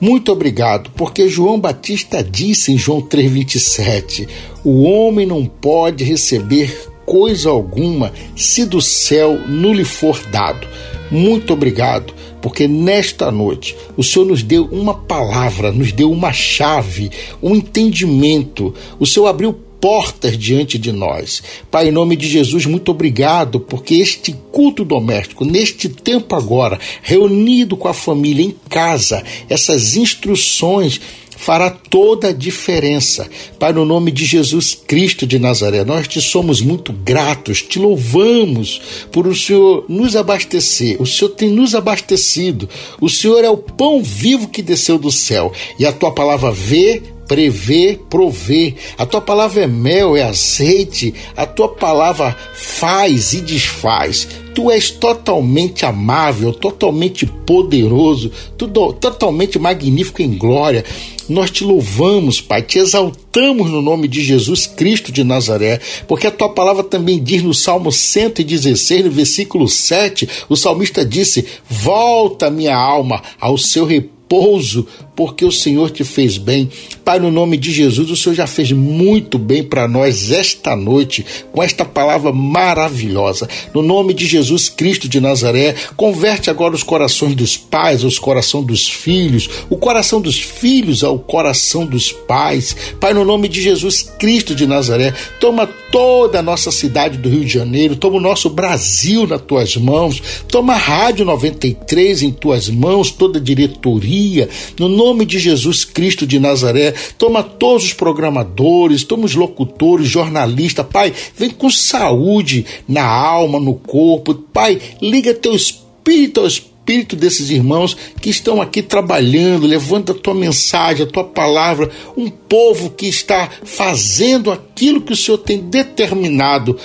Muito 0.03 0.33
obrigado, 0.33 0.89
porque 0.97 1.29
João 1.29 1.57
Batista 1.57 2.21
disse 2.21 2.73
em 2.73 2.77
João 2.77 3.01
3,27: 3.01 4.27
o 4.61 4.83
homem 4.83 5.25
não 5.25 5.45
pode 5.45 6.03
receber 6.03 6.91
coisa 7.05 7.49
alguma 7.49 8.11
se 8.35 8.65
do 8.65 8.81
céu 8.81 9.39
não 9.47 9.73
lhe 9.73 9.85
for 9.85 10.19
dado. 10.31 10.67
Muito 11.11 11.53
obrigado, 11.53 12.13
porque 12.41 12.67
nesta 12.67 13.31
noite 13.31 13.75
o 13.95 14.03
Senhor 14.03 14.25
nos 14.25 14.41
deu 14.41 14.65
uma 14.65 14.95
palavra, 14.95 15.71
nos 15.71 15.91
deu 15.91 16.11
uma 16.11 16.33
chave, 16.33 17.11
um 17.41 17.55
entendimento. 17.55 18.73
O 18.99 19.05
Senhor 19.05 19.27
abriu 19.27 19.55
portas 19.83 20.37
diante 20.37 20.77
de 20.77 20.93
nós. 20.93 21.43
Pai, 21.69 21.89
em 21.89 21.91
nome 21.91 22.15
de 22.15 22.25
Jesus, 22.25 22.65
muito 22.65 22.89
obrigado, 22.89 23.59
porque 23.59 23.95
este 23.95 24.33
culto 24.49 24.85
doméstico, 24.85 25.43
neste 25.43 25.89
tempo 25.89 26.37
agora, 26.37 26.79
reunido 27.01 27.75
com 27.75 27.89
a 27.89 27.93
família 27.93 28.45
em 28.45 28.55
casa, 28.69 29.21
essas 29.49 29.97
instruções 29.97 31.01
fará 31.43 31.69
toda 31.69 32.29
a 32.29 32.31
diferença. 32.31 33.29
Pai, 33.59 33.73
no 33.73 33.83
nome 33.83 34.09
de 34.09 34.23
Jesus 34.23 34.73
Cristo 34.73 35.27
de 35.27 35.37
Nazaré, 35.37 35.83
nós 35.83 36.07
te 36.07 36.21
somos 36.21 36.61
muito 36.61 36.93
gratos, 36.93 37.61
te 37.61 37.77
louvamos 37.77 38.81
por 39.11 39.27
o 39.27 39.35
Senhor 39.35 39.83
nos 39.89 40.15
abastecer. 40.15 40.95
O 41.01 41.05
Senhor 41.05 41.31
tem 41.31 41.49
nos 41.49 41.75
abastecido. 41.75 42.69
O 43.01 43.09
Senhor 43.09 43.43
é 43.43 43.49
o 43.49 43.57
pão 43.57 44.01
vivo 44.01 44.47
que 44.47 44.61
desceu 44.61 44.97
do 44.97 45.11
céu. 45.11 45.51
E 45.77 45.85
a 45.85 45.91
tua 45.91 46.11
palavra 46.11 46.53
vê, 46.53 47.03
prevê, 47.27 47.99
provê. 48.09 48.75
A 48.97 49.05
tua 49.05 49.21
palavra 49.21 49.63
é 49.63 49.67
mel, 49.67 50.15
é 50.15 50.23
azeite. 50.23 51.13
A 51.35 51.45
tua 51.45 51.69
palavra 51.69 52.35
faz 52.53 53.33
e 53.33 53.41
desfaz. 53.41 54.27
Tu 54.53 54.69
és 54.69 54.91
totalmente 54.91 55.85
amável, 55.85 56.53
totalmente 56.53 57.25
poderoso, 57.25 58.31
tudo, 58.55 58.93
totalmente 58.93 59.57
magnífico 59.57 60.21
em 60.21 60.37
glória. 60.37 60.85
Nós 61.27 61.49
te 61.49 61.63
louvamos, 61.63 62.41
Pai, 62.41 62.61
te 62.61 62.77
exaltamos 62.77 63.69
no 63.69 63.81
nome 63.81 64.07
de 64.07 64.21
Jesus 64.21 64.67
Cristo 64.67 65.11
de 65.11 65.23
Nazaré, 65.23 65.79
porque 66.07 66.27
a 66.27 66.31
tua 66.31 66.49
palavra 66.49 66.83
também 66.83 67.21
diz 67.23 67.41
no 67.41 67.53
Salmo 67.53 67.91
116, 67.91 69.05
no 69.05 69.11
versículo 69.11 69.67
7, 69.67 70.27
o 70.49 70.55
salmista 70.55 71.05
disse: 71.05 71.45
Volta, 71.67 72.49
minha 72.49 72.75
alma, 72.75 73.23
ao 73.39 73.57
seu 73.57 73.85
repouso, 73.85 74.85
porque 75.15 75.45
o 75.45 75.51
Senhor 75.51 75.91
te 75.91 76.03
fez 76.03 76.37
bem. 76.37 76.69
Pai, 77.03 77.19
no 77.19 77.31
nome 77.31 77.57
de 77.57 77.71
Jesus, 77.71 78.09
o 78.09 78.15
Senhor 78.15 78.35
já 78.35 78.47
fez 78.47 78.71
muito 78.71 79.37
bem 79.37 79.63
para 79.63 79.87
nós 79.87 80.31
esta 80.31 80.75
noite, 80.75 81.25
com 81.51 81.61
esta 81.61 81.83
palavra 81.83 82.31
maravilhosa. 82.31 83.47
No 83.73 83.81
nome 83.81 84.13
de 84.13 84.25
Jesus 84.25 84.69
Cristo 84.69 85.09
de 85.09 85.19
Nazaré, 85.19 85.75
converte 85.95 86.49
agora 86.49 86.75
os 86.75 86.83
corações 86.83 87.35
dos 87.35 87.57
pais 87.57 88.03
os 88.03 88.19
coração 88.19 88.63
dos 88.63 88.89
filhos, 88.89 89.49
o 89.69 89.77
coração 89.77 90.21
dos 90.21 90.39
filhos 90.39 91.03
ao 91.03 91.19
coração 91.19 91.85
dos 91.85 92.11
pais. 92.11 92.75
Pai, 92.99 93.13
no 93.13 93.25
nome 93.25 93.47
de 93.47 93.61
Jesus 93.61 94.03
Cristo 94.17 94.55
de 94.55 94.65
Nazaré, 94.65 95.13
toma 95.39 95.67
toda 95.91 96.39
a 96.39 96.41
nossa 96.41 96.71
cidade 96.71 97.17
do 97.17 97.29
Rio 97.29 97.45
de 97.45 97.53
Janeiro, 97.53 97.95
toma 97.95 98.17
o 98.17 98.21
nosso 98.21 98.49
Brasil 98.49 99.27
nas 99.27 99.41
tuas 99.41 99.75
mãos, 99.77 100.21
toma 100.47 100.73
a 100.73 100.77
Rádio 100.77 101.25
93 101.25 102.23
em 102.23 102.31
tuas 102.31 102.69
mãos, 102.69 103.11
toda 103.11 103.39
a 103.39 103.41
diretoria 103.41 104.49
no 104.79 104.87
nome 105.03 105.25
de 105.25 105.37
Jesus 105.37 105.83
Cristo 105.83 106.25
de 106.25 106.39
Nazaré. 106.39 106.93
Toma 107.17 107.43
todos 107.43 107.83
os 107.83 107.93
programadores, 107.93 109.03
toma 109.03 109.25
os 109.25 109.35
locutores, 109.35 110.07
jornalistas. 110.07 110.85
Pai, 110.89 111.13
vem 111.35 111.49
com 111.49 111.69
saúde 111.69 112.65
na 112.87 113.05
alma, 113.05 113.59
no 113.59 113.75
corpo. 113.75 114.33
Pai, 114.33 114.79
liga 115.01 115.33
teu 115.33 115.53
espírito 115.53 116.39
ao 116.39 116.47
espírito 116.47 117.17
desses 117.17 117.49
irmãos 117.49 117.97
que 118.21 118.29
estão 118.29 118.61
aqui 118.61 118.81
trabalhando, 118.81 119.67
levando 119.67 120.13
a 120.13 120.15
tua 120.15 120.33
mensagem, 120.33 121.05
a 121.05 121.09
tua 121.09 121.23
palavra, 121.23 121.89
um 122.15 122.29
povo 122.29 122.89
que 122.89 123.05
está 123.05 123.49
fazendo 123.63 124.51
aquilo 124.51 125.01
que 125.01 125.13
o 125.13 125.17
Senhor 125.17 125.37
tem 125.37 125.59
determinado 125.59 126.77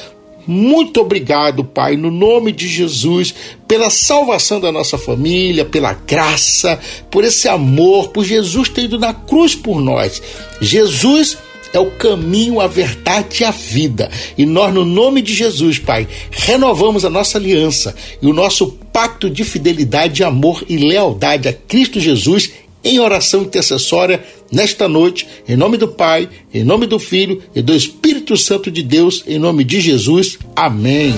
muito 0.48 0.98
obrigado, 1.02 1.62
Pai, 1.62 1.94
no 1.94 2.11
nome 2.11 2.52
de 2.52 2.66
Jesus, 2.66 3.34
pela 3.68 3.90
salvação 3.90 4.58
da 4.58 4.72
nossa 4.72 4.96
família, 4.96 5.62
pela 5.62 5.92
graça, 5.92 6.80
por 7.11 7.22
esse 7.22 7.46
amor, 7.46 8.08
por 8.08 8.24
Jesus 8.24 8.70
ter 8.70 8.84
ido 8.84 8.98
na 8.98 9.12
cruz 9.12 9.54
por 9.54 9.78
nós. 9.78 10.22
Jesus 10.58 11.37
é 11.74 11.78
o 11.78 11.90
caminho, 11.90 12.62
a 12.62 12.66
verdade 12.66 13.42
e 13.42 13.44
a 13.44 13.50
vida. 13.50 14.11
E 14.38 14.46
nós, 14.46 14.72
no 14.72 14.87
nome 14.87 15.20
de 15.20 15.34
Jesus, 15.34 15.78
Pai, 15.78 16.08
renovamos 16.30 17.04
a 17.04 17.11
nossa 17.11 17.37
aliança 17.37 17.94
e 18.22 18.26
o 18.26 18.32
nosso 18.32 18.68
pacto 18.90 19.28
de 19.28 19.44
fidelidade, 19.44 20.24
amor 20.24 20.64
e 20.66 20.78
lealdade 20.78 21.46
a 21.46 21.52
Cristo 21.52 22.00
Jesus 22.00 22.50
em 22.88 22.98
oração 22.98 23.42
intercessória 23.42 24.24
nesta 24.51 24.88
noite, 24.88 25.29
em 25.46 25.57
nome 25.57 25.77
do 25.77 25.88
Pai, 25.88 26.29
em 26.53 26.64
nome 26.64 26.87
do 26.87 26.98
Filho 26.98 27.42
e 27.55 27.61
do 27.61 27.74
Espírito 27.74 28.35
Santo 28.37 28.70
de 28.70 28.83
Deus, 28.83 29.22
em 29.27 29.38
nome 29.38 29.62
de 29.62 29.79
Jesus. 29.79 30.38
Amém. 30.57 31.14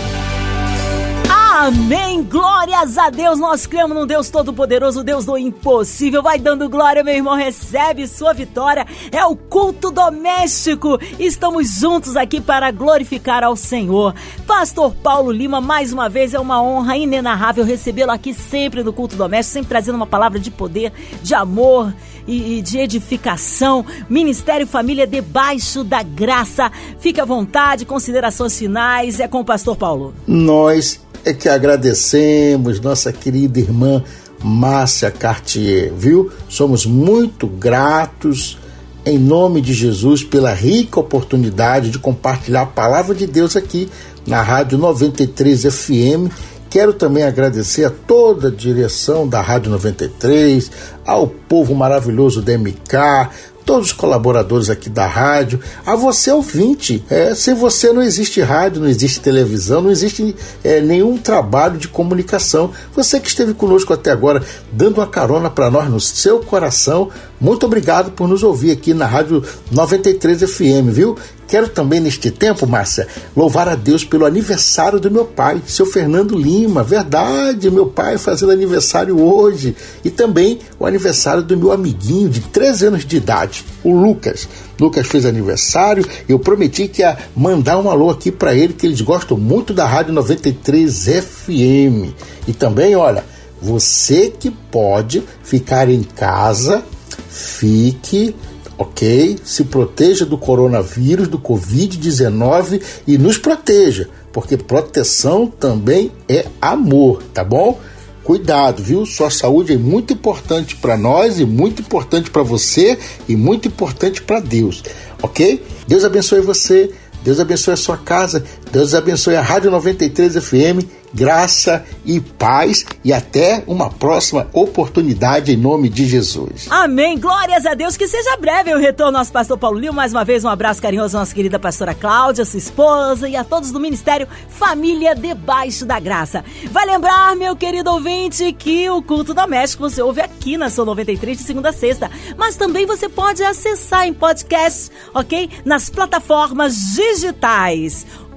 Amém. 1.61 2.23
Glórias 2.23 2.97
a 2.97 3.11
Deus. 3.11 3.39
Nós 3.39 3.67
cremos 3.67 3.95
num 3.95 4.07
Deus 4.07 4.31
todo-poderoso, 4.31 5.05
Deus 5.05 5.27
do 5.27 5.37
impossível. 5.37 6.23
Vai 6.23 6.39
dando 6.39 6.71
glória, 6.71 7.05
meu 7.05 7.15
irmão. 7.15 7.37
Recebe 7.37 8.09
sua 8.09 8.33
vitória. 8.33 8.87
É 9.13 9.23
o 9.27 9.37
culto 9.37 9.91
doméstico. 9.91 10.99
Estamos 11.19 11.79
juntos 11.79 12.17
aqui 12.17 12.41
para 12.41 12.71
glorificar 12.71 13.45
ao 13.45 13.55
Senhor. 13.57 14.15
Pastor 14.47 14.95
Paulo 14.95 15.31
Lima, 15.31 15.61
mais 15.61 15.93
uma 15.93 16.09
vez 16.09 16.33
é 16.33 16.41
uma 16.41 16.63
honra 16.63 16.97
inenarrável 16.97 17.63
recebê-lo 17.63 18.11
aqui 18.11 18.33
sempre 18.33 18.83
no 18.83 18.91
culto 18.91 19.15
doméstico, 19.15 19.53
sempre 19.53 19.69
trazendo 19.69 19.97
uma 19.97 20.07
palavra 20.07 20.39
de 20.39 20.51
poder, 20.51 20.95
de 21.23 21.35
amor 21.35 21.93
e, 22.27 22.63
de 22.63 22.79
edificação. 22.79 23.85
Ministério 24.09 24.67
Família 24.67 25.07
debaixo 25.07 25.85
da 25.85 26.03
graça. 26.03 26.73
Fique 27.01 27.21
à 27.21 27.25
vontade, 27.27 27.85
considerações 27.85 28.59
finais. 28.59 29.21
É 29.21 29.29
com 29.29 29.41
o 29.41 29.45
pastor 29.45 29.77
Paulo. 29.77 30.15
Nós 30.27 30.99
é 31.25 31.33
que 31.33 31.49
agradecemos 31.49 32.81
nossa 32.81 33.13
querida 33.13 33.61
irmã 33.61 34.03
Márcia 34.43 35.11
Cartier, 35.11 35.93
viu? 35.95 36.31
Somos 36.49 36.87
muito 36.87 37.47
gratos 37.47 38.59
em 39.05 39.19
nome 39.19 39.61
de 39.61 39.73
Jesus 39.73 40.23
pela 40.23 40.53
rica 40.53 41.01
oportunidade 41.01 41.91
de 41.91 41.99
compartilhar 41.99 42.63
a 42.63 42.67
palavra 42.67 43.15
de 43.15 43.27
Deus 43.27 43.57
aqui 43.57 43.89
na 44.27 44.43
Rádio 44.43 44.79
93 44.79 45.63
FM. 45.63 46.31
Quero 46.69 46.93
também 46.93 47.25
agradecer 47.25 47.85
a 47.85 47.91
toda 47.91 48.49
a 48.49 48.51
direção 48.51 49.27
da 49.29 49.41
Rádio 49.41 49.73
93, 49.73 50.71
ao 51.05 51.27
povo 51.27 51.75
maravilhoso 51.75 52.41
da 52.41 52.57
MK, 52.57 53.29
todos 53.65 53.89
os 53.89 53.93
colaboradores 53.93 54.71
aqui 54.71 54.89
da 54.91 55.07
rádio, 55.07 55.61
a 55.85 55.95
você 55.95 56.31
ouvinte. 56.31 57.05
É, 57.09 57.35
sem 57.35 57.55
você 57.55 57.93
não 57.93 58.03
existe 58.03 58.41
rádio, 58.41 58.81
não 58.81 58.89
existe 58.89 59.21
televisão, 59.21 59.83
não 59.83 59.91
existe 59.91 60.35
é, 60.65 60.81
nenhum 60.81 61.17
trabalho 61.17 61.79
de 61.79 61.89
comunicação. 61.89 62.71
Você 62.95 63.21
que 63.21 63.29
esteve 63.29 63.55
conosco 63.55 63.93
até 63.93 64.11
agora, 64.11 64.43
dando 64.73 64.99
uma 64.99 65.07
carona 65.07 65.51
para 65.51 65.71
nós 65.71 65.89
no 65.89 66.01
seu 66.01 66.41
coração, 66.41 67.11
muito 67.41 67.65
obrigado 67.65 68.13
por 68.13 68.29
nos 68.29 68.43
ouvir 68.43 68.71
aqui 68.71 68.93
na 68.93 69.07
Rádio 69.07 69.43
93 69.71 70.43
FM, 70.43 70.91
viu? 70.91 71.17
Quero 71.51 71.69
também 71.69 71.99
neste 71.99 72.31
tempo, 72.31 72.65
Márcia, 72.65 73.09
louvar 73.37 73.69
a 73.69 73.75
Deus 73.75 74.05
pelo 74.05 74.25
aniversário 74.25 75.01
do 75.01 75.11
meu 75.11 75.25
pai, 75.25 75.61
seu 75.67 75.85
Fernando 75.85 76.39
Lima. 76.39 76.85
Verdade, 76.85 77.69
meu 77.73 77.87
pai 77.87 78.17
fazendo 78.19 78.53
aniversário 78.53 79.21
hoje. 79.21 79.75
E 80.05 80.11
também 80.11 80.61
o 80.79 80.87
aniversário 80.87 81.43
do 81.43 81.57
meu 81.57 81.73
amiguinho 81.73 82.29
de 82.29 82.41
13 82.41 82.87
anos 82.87 83.05
de 83.05 83.17
idade, 83.17 83.65
o 83.83 83.93
Lucas. 83.93 84.49
Lucas 84.79 85.09
fez 85.09 85.27
aniversário, 85.27 86.07
eu 86.29 86.39
prometi 86.39 86.87
que 86.87 87.03
ia 87.03 87.19
mandar 87.35 87.79
um 87.79 87.91
alô 87.91 88.11
aqui 88.11 88.31
para 88.31 88.55
ele, 88.55 88.73
que 88.73 88.87
eles 88.87 89.01
gostam 89.01 89.37
muito 89.37 89.75
da 89.75 89.87
Rádio 89.87 90.13
93 90.13 91.07
FM. 91.07 92.15
E 92.47 92.53
também, 92.53 92.95
olha, 92.95 93.25
você 93.61 94.31
que 94.31 94.53
pode 94.53 95.25
ficar 95.43 95.89
em 95.89 96.05
casa, 96.05 96.85
fique 97.29 98.37
ok? 98.81 99.37
Se 99.45 99.65
proteja 99.65 100.25
do 100.25 100.39
coronavírus, 100.39 101.29
do 101.29 101.39
Covid-19 101.39 102.81
e 103.07 103.19
nos 103.19 103.37
proteja, 103.37 104.09
porque 104.33 104.57
proteção 104.57 105.47
também 105.47 106.11
é 106.27 106.47
amor, 106.63 107.23
tá 107.35 107.45
bom? 107.45 107.79
Cuidado, 108.25 108.83
viu? 108.83 109.05
Sua 109.05 109.29
saúde 109.29 109.75
é 109.75 109.77
muito 109.77 110.15
importante 110.15 110.77
para 110.77 110.97
nós 110.97 111.39
e 111.39 111.45
muito 111.45 111.83
importante 111.83 112.31
para 112.31 112.43
você 112.43 112.99
e 113.29 113.37
muito 113.37 113.69
importante 113.69 114.23
para 114.23 114.41
Deus, 114.41 114.83
ok? 115.23 115.63
Deus 115.87 116.03
abençoe 116.03 116.41
você, 116.41 116.91
Deus 117.23 117.39
abençoe 117.39 117.75
a 117.75 117.77
sua 117.77 117.99
casa, 117.99 118.43
Deus 118.73 118.95
abençoe 118.95 119.37
a 119.37 119.43
Rádio 119.43 119.71
93 119.71 120.37
FM 120.43 120.89
graça 121.13 121.85
e 122.05 122.21
paz 122.21 122.85
e 123.05 123.13
até 123.13 123.63
uma 123.67 123.91
próxima 123.91 124.49
oportunidade 124.53 125.53
em 125.53 125.57
nome 125.57 125.89
de 125.89 126.07
Jesus. 126.07 126.67
Amém. 126.71 127.19
Glórias 127.19 127.67
a 127.67 127.75
Deus. 127.75 127.97
Que 127.97 128.07
seja 128.07 128.37
breve 128.37 128.75
o 128.75 128.79
retorno 128.79 129.13
nosso 129.13 129.33
pastor 129.33 129.59
Paulo 129.59 129.79
Lio. 129.79 129.93
Mais 129.93 130.13
uma 130.13 130.25
vez, 130.25 130.45
um 130.45 130.49
abraço 130.49 130.81
carinhoso 130.81 131.17
à 131.17 131.21
nossa 131.21 131.35
querida 131.35 131.59
pastora 131.59 131.95
Cláudia, 131.95 132.45
sua 132.45 132.59
esposa 132.59 133.29
e 133.29 133.37
a 133.37 133.45
todos 133.45 133.71
do 133.71 133.81
Ministério 133.81 134.29
Família 134.49 135.15
Debaixo 135.15 135.85
da 135.85 135.99
Graça. 135.99 136.45
Vai 136.71 136.87
lembrar, 136.87 137.35
meu 137.37 137.57
querido 137.57 137.91
ouvinte, 137.91 138.53
que 138.53 138.89
o 138.89 139.03
culto 139.03 139.35
doméstico 139.35 139.89
você 139.89 140.03
ouve 140.03 140.21
aqui 140.21 140.57
na 140.57 140.71
Sua 140.71 140.85
93 140.85 141.39
de 141.39 141.45
segunda 141.45 141.71
a 141.71 141.73
sexta, 141.73 142.11
mas 142.37 142.57
também 142.57 142.87
você 142.87 143.09
pode 143.09 143.43
acessar 143.43 144.07
em 144.07 144.13
podcast, 144.13 144.91
ok? 145.15 145.51
Nas 145.65 145.89
plataformas 145.89 146.75
digitais 146.95 148.07